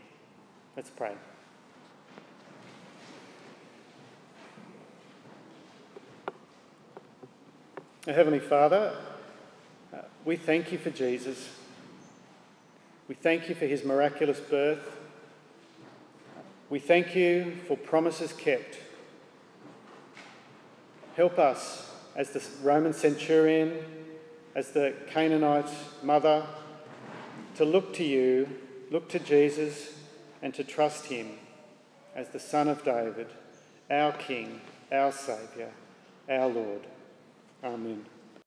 Let's 0.76 0.90
pray. 0.90 1.14
Heavenly 8.14 8.38
Father, 8.38 8.96
we 10.24 10.36
thank 10.36 10.72
you 10.72 10.78
for 10.78 10.88
Jesus. 10.88 11.50
We 13.06 13.14
thank 13.14 13.50
you 13.50 13.54
for 13.54 13.66
his 13.66 13.84
miraculous 13.84 14.40
birth. 14.40 14.96
We 16.70 16.78
thank 16.78 17.14
you 17.14 17.58
for 17.66 17.76
promises 17.76 18.32
kept. 18.32 18.78
Help 21.16 21.38
us 21.38 21.92
as 22.16 22.30
the 22.30 22.42
Roman 22.62 22.94
centurion, 22.94 23.76
as 24.54 24.70
the 24.70 24.94
Canaanite 25.10 25.70
mother, 26.02 26.46
to 27.56 27.64
look 27.66 27.92
to 27.94 28.04
you, 28.04 28.48
look 28.90 29.10
to 29.10 29.18
Jesus, 29.18 29.98
and 30.40 30.54
to 30.54 30.64
trust 30.64 31.06
him 31.06 31.32
as 32.16 32.30
the 32.30 32.40
Son 32.40 32.68
of 32.68 32.82
David, 32.84 33.26
our 33.90 34.12
King, 34.12 34.62
our 34.90 35.12
Saviour, 35.12 35.68
our 36.26 36.48
Lord. 36.48 36.86
Amen. 37.64 38.06